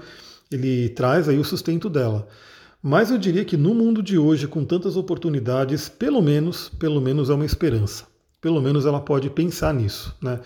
ele 0.51 0.89
traz 0.89 1.29
aí 1.29 1.37
o 1.37 1.43
sustento 1.43 1.89
dela. 1.89 2.27
Mas 2.81 3.11
eu 3.11 3.17
diria 3.17 3.43
que 3.43 3.57
no 3.57 3.75
mundo 3.75 4.01
de 4.01 4.17
hoje, 4.17 4.47
com 4.47 4.63
tantas 4.63 4.95
oportunidades, 4.95 5.89
pelo 5.89 6.21
menos, 6.21 6.69
pelo 6.69 7.01
menos 7.01 7.29
é 7.29 7.33
uma 7.33 7.45
esperança. 7.45 8.05
Pelo 8.39 8.61
menos 8.61 8.85
ela 8.85 9.01
pode 9.01 9.29
pensar 9.29 9.73
nisso, 9.73 10.15
né? 10.21 10.39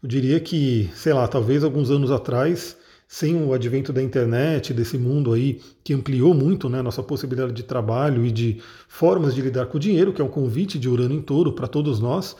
Eu 0.00 0.08
diria 0.08 0.38
que, 0.38 0.88
sei 0.94 1.12
lá, 1.12 1.26
talvez 1.26 1.64
alguns 1.64 1.90
anos 1.90 2.12
atrás 2.12 2.76
sem 3.12 3.42
o 3.42 3.52
advento 3.52 3.92
da 3.92 4.00
internet, 4.00 4.72
desse 4.72 4.96
mundo 4.96 5.32
aí 5.32 5.60
que 5.82 5.92
ampliou 5.92 6.32
muito 6.32 6.68
né, 6.68 6.80
nossa 6.80 7.02
possibilidade 7.02 7.52
de 7.52 7.64
trabalho 7.64 8.24
e 8.24 8.30
de 8.30 8.62
formas 8.86 9.34
de 9.34 9.42
lidar 9.42 9.66
com 9.66 9.78
o 9.78 9.80
dinheiro, 9.80 10.12
que 10.12 10.22
é 10.22 10.24
um 10.24 10.28
convite 10.28 10.78
de 10.78 10.88
Urano 10.88 11.12
em 11.12 11.20
touro 11.20 11.52
para 11.52 11.66
todos 11.66 11.98
nós, 11.98 12.36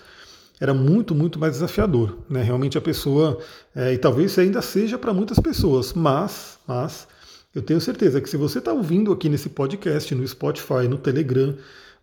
era 0.60 0.72
muito, 0.72 1.12
muito 1.12 1.40
mais 1.40 1.54
desafiador. 1.54 2.18
Né? 2.30 2.40
Realmente 2.40 2.78
a 2.78 2.80
pessoa, 2.80 3.40
é, 3.74 3.94
e 3.94 3.98
talvez 3.98 4.38
ainda 4.38 4.62
seja 4.62 4.96
para 4.96 5.12
muitas 5.12 5.40
pessoas, 5.40 5.92
mas, 5.92 6.60
mas 6.68 7.08
eu 7.52 7.62
tenho 7.62 7.80
certeza 7.80 8.20
que 8.20 8.30
se 8.30 8.36
você 8.36 8.60
está 8.60 8.72
ouvindo 8.72 9.10
aqui 9.10 9.28
nesse 9.28 9.48
podcast, 9.48 10.14
no 10.14 10.26
Spotify, 10.26 10.86
no 10.88 10.98
Telegram, 10.98 11.52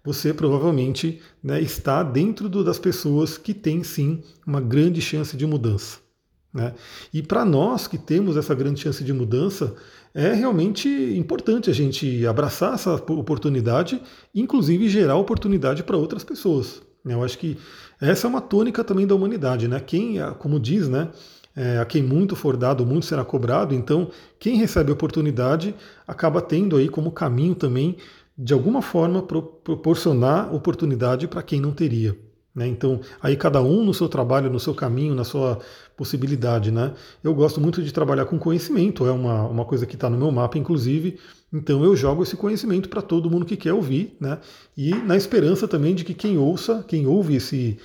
você 0.03 0.33
provavelmente 0.33 1.21
né, 1.41 1.61
está 1.61 2.03
dentro 2.03 2.49
do, 2.49 2.65
das 2.65 2.77
pessoas 2.77 3.37
que 3.37 3.53
têm 3.53 3.81
sim 3.81 4.21
uma 4.45 4.59
grande 4.59 4.99
chance 4.99 5.37
de 5.37 5.45
mudança. 5.45 6.05
Né? 6.53 6.73
E 7.13 7.21
para 7.21 7.45
nós 7.45 7.87
que 7.87 7.97
temos 7.97 8.37
essa 8.37 8.55
grande 8.55 8.79
chance 8.79 9.03
de 9.03 9.13
mudança, 9.13 9.75
é 10.13 10.33
realmente 10.33 10.89
importante 10.89 11.69
a 11.69 11.73
gente 11.73 12.25
abraçar 12.25 12.73
essa 12.73 12.95
oportunidade, 12.95 14.01
inclusive 14.33 14.89
gerar 14.89 15.15
oportunidade 15.15 15.83
para 15.83 15.97
outras 15.97 16.23
pessoas. 16.23 16.81
Né? 17.03 17.13
Eu 17.13 17.23
acho 17.23 17.37
que 17.37 17.57
essa 18.01 18.25
é 18.25 18.29
uma 18.29 18.41
tônica 18.41 18.83
também 18.83 19.05
da 19.05 19.13
humanidade. 19.13 19.67
Né? 19.67 19.79
Quem, 19.79 20.15
como 20.39 20.59
diz, 20.59 20.87
né, 20.87 21.09
é, 21.55 21.79
a 21.79 21.85
quem 21.85 22.03
muito 22.03 22.35
for 22.35 22.55
dado, 22.55 22.85
muito 22.85 23.07
será 23.07 23.25
cobrado. 23.25 23.73
Então, 23.73 24.09
quem 24.39 24.57
recebe 24.57 24.91
oportunidade 24.91 25.73
acaba 26.07 26.39
tendo 26.39 26.77
aí 26.77 26.87
como 26.87 27.11
caminho 27.11 27.55
também, 27.55 27.97
de 28.37 28.53
alguma 28.53 28.81
forma, 28.81 29.23
pro, 29.23 29.41
proporcionar 29.41 30.53
oportunidade 30.53 31.27
para 31.27 31.41
quem 31.41 31.59
não 31.59 31.71
teria. 31.71 32.15
Né? 32.57 32.67
Então, 32.67 32.99
aí 33.21 33.37
cada 33.37 33.61
um 33.61 33.85
no 33.85 33.93
seu 33.93 34.09
trabalho, 34.09 34.49
no 34.49 34.59
seu 34.59 34.73
caminho, 34.73 35.13
na 35.13 35.23
sua 35.23 35.59
possibilidade. 35.95 36.71
Né? 36.71 36.91
Eu 37.23 37.31
gosto 37.35 37.61
muito 37.61 37.83
de 37.83 37.91
trabalhar 37.91 38.25
com 38.25 38.39
conhecimento, 38.39 39.05
é 39.05 39.11
uma, 39.11 39.43
uma 39.43 39.63
coisa 39.63 39.85
que 39.85 39.93
está 39.93 40.09
no 40.09 40.17
meu 40.17 40.31
mapa, 40.31 40.57
inclusive. 40.57 41.19
Então, 41.53 41.83
eu 41.83 41.95
jogo 41.95 42.23
esse 42.23 42.35
conhecimento 42.35 42.89
para 42.89 43.03
todo 43.03 43.29
mundo 43.29 43.45
que 43.45 43.55
quer 43.55 43.73
ouvir, 43.73 44.17
né? 44.19 44.39
e 44.75 44.89
na 44.95 45.15
esperança 45.15 45.67
também 45.67 45.93
de 45.93 46.03
que 46.03 46.15
quem 46.15 46.39
ouça, 46.39 46.83
quem 46.87 47.05
ouve 47.05 47.35
esse 47.35 47.77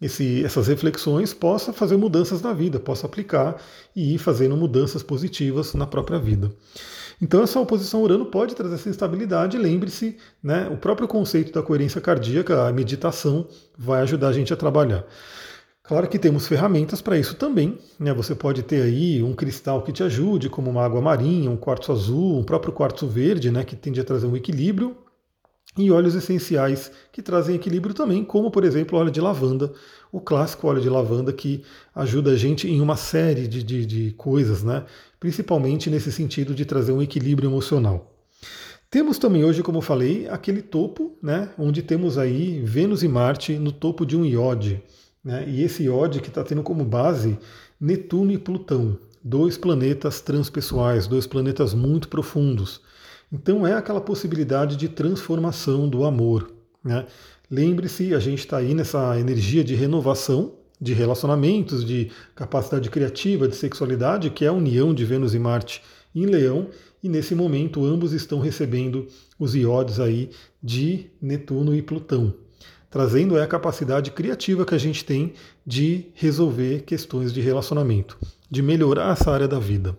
esse, 0.00 0.42
essas 0.42 0.66
reflexões 0.66 1.34
possa 1.34 1.74
fazer 1.74 1.98
mudanças 1.98 2.40
na 2.40 2.54
vida, 2.54 2.80
possa 2.80 3.06
aplicar 3.06 3.60
e 3.94 4.14
ir 4.14 4.18
fazendo 4.18 4.56
mudanças 4.56 5.02
positivas 5.02 5.74
na 5.74 5.86
própria 5.86 6.18
vida. 6.18 6.50
Então 7.20 7.42
essa 7.42 7.60
oposição 7.60 8.02
Urano 8.02 8.26
pode 8.26 8.54
trazer 8.54 8.74
essa 8.74 8.88
instabilidade. 8.88 9.58
Lembre-se, 9.58 10.16
né, 10.42 10.68
o 10.70 10.76
próprio 10.76 11.06
conceito 11.06 11.52
da 11.52 11.62
coerência 11.62 12.00
cardíaca, 12.00 12.66
a 12.66 12.72
meditação, 12.72 13.46
vai 13.76 14.00
ajudar 14.02 14.28
a 14.28 14.32
gente 14.32 14.52
a 14.52 14.56
trabalhar. 14.56 15.04
Claro 15.82 16.08
que 16.08 16.18
temos 16.18 16.46
ferramentas 16.46 17.02
para 17.02 17.18
isso 17.18 17.34
também. 17.34 17.78
Né? 17.98 18.14
Você 18.14 18.34
pode 18.34 18.62
ter 18.62 18.82
aí 18.82 19.22
um 19.22 19.34
cristal 19.34 19.82
que 19.82 19.92
te 19.92 20.02
ajude, 20.02 20.48
como 20.48 20.70
uma 20.70 20.84
água 20.84 21.00
marinha, 21.00 21.50
um 21.50 21.56
quartzo 21.56 21.92
azul, 21.92 22.38
um 22.38 22.44
próprio 22.44 22.72
quartzo 22.72 23.06
verde, 23.06 23.50
né, 23.50 23.64
que 23.64 23.76
tende 23.76 24.00
a 24.00 24.04
trazer 24.04 24.26
um 24.26 24.36
equilíbrio 24.36 24.96
e 25.78 25.90
óleos 25.90 26.14
essenciais 26.14 26.90
que 27.12 27.22
trazem 27.22 27.54
equilíbrio 27.54 27.94
também, 27.94 28.24
como 28.24 28.50
por 28.50 28.64
exemplo 28.64 28.98
óleo 28.98 29.10
de 29.10 29.20
lavanda, 29.20 29.72
o 30.10 30.20
clássico 30.20 30.66
óleo 30.66 30.80
de 30.80 30.88
lavanda 30.88 31.32
que 31.32 31.62
ajuda 31.94 32.32
a 32.32 32.36
gente 32.36 32.68
em 32.68 32.80
uma 32.80 32.96
série 32.96 33.46
de, 33.46 33.62
de, 33.62 33.86
de 33.86 34.10
coisas, 34.12 34.62
né? 34.62 34.84
principalmente 35.20 35.90
nesse 35.90 36.10
sentido 36.10 36.54
de 36.54 36.64
trazer 36.64 36.92
um 36.92 37.02
equilíbrio 37.02 37.48
emocional. 37.48 38.10
Temos 38.90 39.18
também 39.18 39.44
hoje, 39.44 39.62
como 39.62 39.80
falei, 39.80 40.26
aquele 40.28 40.60
topo, 40.60 41.16
né, 41.22 41.50
onde 41.56 41.80
temos 41.80 42.18
aí 42.18 42.60
Vênus 42.64 43.04
e 43.04 43.08
Marte 43.08 43.56
no 43.56 43.70
topo 43.70 44.04
de 44.04 44.16
um 44.16 44.24
iode. 44.24 44.82
Né, 45.22 45.44
e 45.46 45.62
esse 45.62 45.84
iode 45.84 46.20
que 46.20 46.28
está 46.28 46.42
tendo 46.42 46.64
como 46.64 46.84
base 46.84 47.38
Netuno 47.80 48.32
e 48.32 48.38
Plutão, 48.38 48.98
dois 49.22 49.56
planetas 49.56 50.20
transpessoais, 50.20 51.06
dois 51.06 51.24
planetas 51.24 51.72
muito 51.72 52.08
profundos. 52.08 52.80
Então 53.32 53.66
é 53.66 53.74
aquela 53.74 54.00
possibilidade 54.00 54.76
de 54.76 54.88
transformação 54.88 55.88
do 55.88 56.04
amor. 56.04 56.50
Né? 56.82 57.06
Lembre-se, 57.50 58.14
a 58.14 58.18
gente 58.18 58.40
está 58.40 58.58
aí 58.58 58.74
nessa 58.74 59.18
energia 59.18 59.62
de 59.62 59.74
renovação 59.74 60.54
de 60.80 60.94
relacionamentos, 60.94 61.84
de 61.84 62.10
capacidade 62.34 62.88
criativa, 62.88 63.46
de 63.46 63.54
sexualidade, 63.54 64.30
que 64.30 64.44
é 64.44 64.48
a 64.48 64.52
união 64.52 64.94
de 64.94 65.04
Vênus 65.04 65.34
e 65.34 65.38
Marte 65.38 65.82
em 66.14 66.24
Leão, 66.24 66.68
e 67.02 67.08
nesse 67.08 67.34
momento 67.34 67.84
ambos 67.84 68.12
estão 68.12 68.40
recebendo 68.40 69.06
os 69.38 69.54
iodes 69.54 70.00
aí 70.00 70.30
de 70.62 71.10
Netuno 71.20 71.74
e 71.74 71.82
Plutão, 71.82 72.34
trazendo 72.90 73.38
a 73.38 73.46
capacidade 73.46 74.10
criativa 74.10 74.64
que 74.64 74.74
a 74.74 74.78
gente 74.78 75.04
tem 75.04 75.34
de 75.66 76.06
resolver 76.14 76.82
questões 76.82 77.32
de 77.32 77.40
relacionamento, 77.40 78.18
de 78.50 78.62
melhorar 78.62 79.12
essa 79.12 79.30
área 79.30 79.46
da 79.46 79.58
vida. 79.58 79.96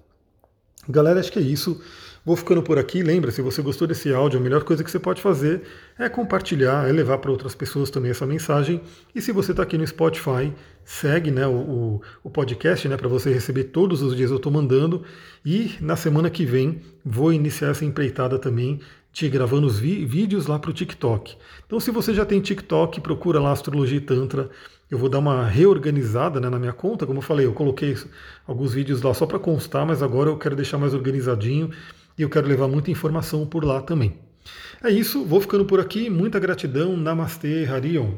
Galera, 0.89 1.19
acho 1.19 1.31
que 1.31 1.39
é 1.39 1.43
isso. 1.43 1.79
Vou 2.23 2.35
ficando 2.35 2.61
por 2.61 2.77
aqui. 2.77 3.01
Lembra, 3.01 3.31
se 3.31 3.41
você 3.41 3.63
gostou 3.63 3.87
desse 3.87 4.13
áudio, 4.13 4.39
a 4.39 4.43
melhor 4.43 4.63
coisa 4.63 4.83
que 4.83 4.91
você 4.91 4.99
pode 4.99 5.19
fazer 5.19 5.63
é 5.97 6.07
compartilhar, 6.07 6.87
é 6.87 6.91
levar 6.91 7.17
para 7.17 7.31
outras 7.31 7.55
pessoas 7.55 7.89
também 7.89 8.11
essa 8.11 8.27
mensagem. 8.27 8.79
E 9.15 9.19
se 9.19 9.31
você 9.31 9.51
está 9.51 9.63
aqui 9.63 9.75
no 9.75 9.87
Spotify, 9.87 10.53
segue 10.85 11.31
né, 11.31 11.47
o, 11.47 11.99
o 12.23 12.29
podcast 12.29 12.87
né, 12.87 12.95
para 12.95 13.07
você 13.07 13.33
receber 13.33 13.65
todos 13.65 14.03
os 14.03 14.15
dias 14.15 14.29
eu 14.29 14.37
estou 14.37 14.51
mandando. 14.51 15.03
E 15.43 15.75
na 15.81 15.95
semana 15.95 16.29
que 16.29 16.45
vem 16.45 16.81
vou 17.03 17.33
iniciar 17.33 17.69
essa 17.69 17.83
empreitada 17.83 18.37
também 18.37 18.79
te 19.11 19.27
gravando 19.27 19.65
os 19.65 19.79
vídeos 19.79 20.45
lá 20.45 20.59
para 20.59 20.69
o 20.69 20.73
TikTok. 20.73 21.35
Então, 21.65 21.79
se 21.79 21.91
você 21.91 22.13
já 22.13 22.23
tem 22.23 22.39
TikTok, 22.39 23.01
procura 23.01 23.41
lá 23.41 23.51
Astrologia 23.51 23.97
e 23.97 24.01
Tantra. 24.01 24.49
Eu 24.89 24.97
vou 24.97 25.09
dar 25.09 25.19
uma 25.19 25.45
reorganizada 25.45 26.39
né, 26.39 26.49
na 26.49 26.59
minha 26.59 26.71
conta. 26.71 27.05
Como 27.05 27.17
eu 27.17 27.23
falei, 27.23 27.45
eu 27.45 27.53
coloquei 27.53 27.97
alguns 28.45 28.73
vídeos 28.73 29.01
lá 29.01 29.13
só 29.13 29.25
para 29.25 29.39
constar, 29.39 29.85
mas 29.85 30.03
agora 30.03 30.29
eu 30.29 30.37
quero 30.37 30.55
deixar 30.55 30.77
mais 30.77 30.93
organizadinho 30.93 31.71
e 32.21 32.23
eu 32.23 32.29
quero 32.29 32.47
levar 32.47 32.67
muita 32.67 32.91
informação 32.91 33.47
por 33.47 33.65
lá 33.65 33.81
também. 33.81 34.13
É 34.83 34.91
isso, 34.91 35.25
vou 35.25 35.41
ficando 35.41 35.65
por 35.65 35.79
aqui. 35.79 36.07
Muita 36.07 36.39
gratidão. 36.39 36.95
Namastê, 36.95 37.65
Harion. 37.65 38.11